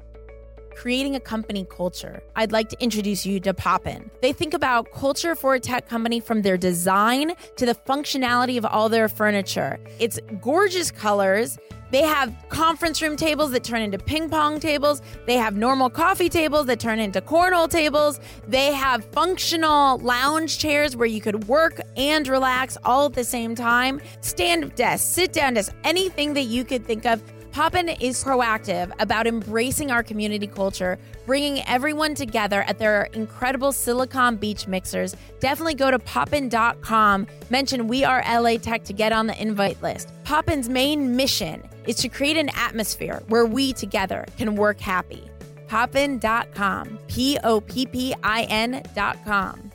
creating 0.76 1.16
a 1.16 1.20
company 1.20 1.66
culture, 1.70 2.22
I'd 2.36 2.52
like 2.52 2.70
to 2.70 2.78
introduce 2.84 3.26
you 3.26 3.40
to 3.40 3.54
Poppin. 3.54 4.12
They 4.22 4.34
think 4.34 4.54
about 4.54 4.92
culture 4.92 5.36
for 5.36 5.56
a 5.56 5.60
tech 5.60 5.88
company 5.88 6.20
from 6.20 6.42
their 6.42 6.58
design 6.58 7.34
to 7.56 7.66
the 7.66 7.74
functionality 7.74 8.58
of 8.58 8.66
all 8.66 8.90
their 8.90 9.10
furniture. 9.10 9.80
It's 10.00 10.20
gorgeous 10.42 10.92
colors. 10.92 11.58
They 11.92 12.02
have 12.02 12.34
conference 12.50 13.02
room 13.02 13.16
tables 13.16 13.52
that 13.52 13.64
turn 13.64 13.82
into 13.82 13.98
ping 13.98 14.30
pong 14.30 14.60
tables. 14.60 15.02
They 15.26 15.36
have 15.36 15.56
normal 15.56 15.90
coffee 15.90 16.30
tables 16.30 16.66
that 16.68 16.80
turn 16.80 17.00
into 17.00 17.22
cornhole 17.22 17.70
tables. 17.70 18.20
They 18.48 18.74
have 18.74 19.06
functional 19.06 20.00
lounge 20.00 20.58
chairs 20.58 20.96
where 20.96 21.08
you 21.08 21.22
could 21.22 21.48
work 21.48 21.80
and 21.96 22.28
relax 22.28 22.78
all 22.84 23.06
at 23.06 23.14
the 23.14 23.24
same 23.24 23.56
time. 23.56 24.02
Stand 24.22 24.66
up 24.66 24.76
desk, 24.76 25.14
sit 25.14 25.32
down 25.32 25.54
desk, 25.54 25.74
anything 25.84 26.34
that 26.34 26.44
you 26.44 26.64
could 26.64 26.86
think 26.86 27.06
of. 27.06 27.22
Poppin 27.52 27.88
is 27.88 28.22
proactive 28.22 28.92
about 29.00 29.28
embracing 29.28 29.90
our 29.90 30.04
community 30.04 30.46
culture, 30.46 31.00
bringing 31.26 31.66
everyone 31.68 32.14
together 32.14 32.64
at 32.64 32.78
their 32.80 33.04
incredible 33.14 33.72
Silicon 33.72 34.36
Beach 34.36 34.68
mixers. 34.68 35.16
Definitely 35.40 35.76
go 35.76 35.90
to 35.90 35.98
poppin.com, 35.98 37.28
mention 37.50 37.88
We 37.88 38.04
Are 38.04 38.22
LA 38.30 38.58
Tech 38.58 38.84
to 38.84 38.92
get 38.92 39.14
on 39.14 39.28
the 39.28 39.42
invite 39.42 39.82
list. 39.82 40.12
Poppin's 40.26 40.68
main 40.68 41.16
mission 41.16 41.64
is 41.88 41.98
to 41.98 42.10
create 42.10 42.38
an 42.38 42.50
atmosphere 42.56 43.22
where 43.28 43.46
we 43.46 43.74
together 43.74 44.26
can 44.38 44.56
work 44.56 44.80
happy. 44.80 45.24
Poppin.com, 45.68 47.00
P 47.08 47.38
O 47.44 47.62
P 47.62 47.86
P 47.86 48.14
I 48.24 48.44
N.com. 48.44 49.72